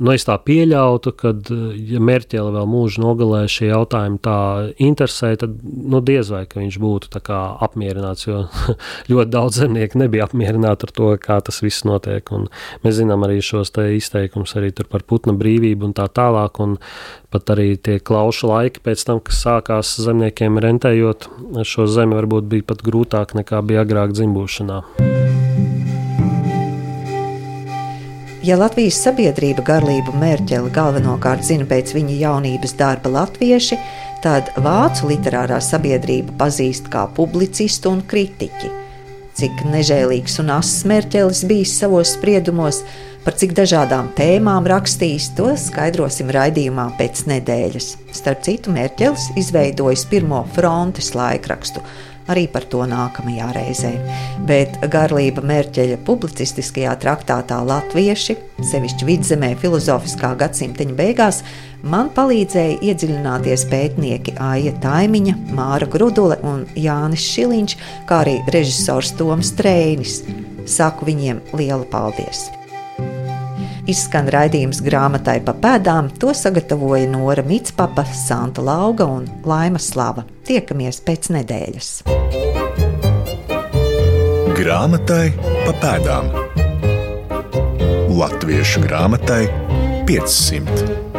Nu, 0.00 0.14
es 0.16 0.24
tā 0.24 0.38
pieļautu, 0.40 1.12
ka, 1.12 1.34
ja 1.76 2.00
Merķele 2.00 2.54
vēl 2.54 2.68
mūžu 2.72 3.02
nogalē 3.02 3.42
šie 3.52 3.68
jautājumi 3.68 4.16
tā 4.24 4.36
interesē, 4.80 5.34
tad 5.40 5.58
nu, 5.60 6.00
diez 6.00 6.30
vai 6.32 6.46
viņš 6.48 6.78
būtu 6.80 7.20
apmierināts. 7.66 8.24
Jo 8.24 8.46
ļoti 9.12 9.30
daudz 9.34 9.60
zemnieku 9.60 10.00
nebija 10.00 10.24
apmierināti 10.24 10.88
ar 10.88 10.94
to, 10.96 11.10
kā 11.20 11.36
tas 11.44 11.60
viss 11.60 11.84
notiek. 11.84 12.32
Un 12.32 12.48
mēs 12.84 12.96
zinām 13.02 13.28
arī 13.28 13.42
šos 13.44 13.74
izteikumus 13.76 14.56
par 14.88 15.04
putna 15.04 15.36
brīvību 15.36 15.90
un 15.90 15.92
tā 15.92 16.08
tālāk. 16.08 16.62
Un 16.64 16.78
pat 17.30 17.52
arī 17.52 17.76
tie 17.76 18.00
klaušu 18.00 18.48
laiki 18.48 18.80
pēc 18.80 19.04
tam, 19.04 19.20
kas 19.20 19.44
sākās 19.44 19.98
zemniekiem 20.00 20.56
rentējot 20.64 21.28
šo 21.68 21.86
zemi, 21.86 22.16
varbūt 22.16 22.48
bija 22.48 22.70
pat 22.72 22.82
grūtāk 22.88 23.36
nekā 23.36 23.60
bija 23.68 23.84
agrāk 23.84 24.16
dzimbūšanā. 24.16 25.49
Ja 28.40 28.56
Latvijas 28.56 28.96
sabiedrība 29.04 29.60
garlību 29.68 30.14
mērķeli 30.16 30.70
galvenokārt 30.72 31.44
zina 31.44 31.66
pēc 31.68 31.90
viņa 31.92 32.14
jaunības 32.22 32.72
darba 32.78 33.10
latvieši, 33.12 33.76
tad 34.24 34.48
vācu 34.64 35.10
literārā 35.10 35.58
sabiedrība 35.60 36.32
pazīst 36.40 36.88
kā 36.88 37.02
publicistu 37.18 37.92
un 37.92 38.00
kritiķi. 38.08 38.70
Cik 39.36 39.60
nežēlīgs 39.68 40.40
un 40.40 40.54
ass 40.56 40.86
mērķelis 40.88 41.44
bijis 41.50 41.74
savos 41.82 42.14
spriedumos, 42.16 42.80
par 43.26 43.36
cik 43.36 43.52
dažādām 43.58 44.08
tēmām 44.16 44.64
rakstījis, 44.72 45.34
to 45.36 45.52
skaidrosim 45.60 46.32
raidījumā 46.32 46.94
pēc 46.96 47.26
nedēļas. 47.28 47.90
Starp 48.16 48.40
citu, 48.48 48.72
mērķelis 48.72 49.34
izveidojis 49.40 50.06
pirmo 50.08 50.46
frontes 50.56 51.12
laikrakstu 51.12 51.84
Arī 52.30 52.46
par 52.50 52.66
to 52.70 52.84
nākamajā 52.86 53.48
reizē. 53.56 53.90
Bet 54.46 54.76
Garlība 54.92 55.42
Mērķeļa 55.46 55.98
publicistiskajā 56.06 56.92
traktātā 57.02 57.58
Latvieši, 57.66 58.36
sevišķi 58.70 59.08
vidzemē 59.08 59.50
filozofiskā 59.60 60.34
gadsimteņa 60.38 60.96
beigās, 61.00 61.42
man 61.82 62.12
palīdzēja 62.14 62.78
iedziļināties 62.92 63.66
pētnieki 63.72 64.36
Aija 64.50 64.76
Taimiņa, 64.84 65.36
Māra 65.56 65.90
Grudule 65.90 66.38
un 66.46 66.64
Jānis 66.78 67.26
Šiliņš, 67.32 67.76
kā 68.06 68.22
arī 68.22 68.38
režisors 68.54 69.16
Toms 69.18 69.54
Trēnis. 69.58 70.22
Saku 70.70 71.10
viņiem 71.10 71.42
lielu 71.56 71.86
paldies! 71.90 72.46
Izskan 73.90 74.28
raidījums 74.30 74.78
grāmatai 74.86 75.40
pa 75.42 75.54
pēdām, 75.58 76.12
to 76.22 76.30
sagatavoja 76.36 77.08
Nora 77.10 77.42
Mitspapa, 77.42 78.04
Santa 78.14 78.62
Lauga 78.62 79.08
un 79.10 79.24
Laima 79.48 79.80
Slava. 79.82 80.22
Tiekamies 80.46 81.00
pēc 81.06 81.30
nedēļas! 81.34 81.90
Grāmatai 84.60 85.26
pa 85.40 85.74
pēdām 85.82 86.30
Latviešu 88.20 88.84
grāmatai 88.86 89.46
500. 90.06 91.09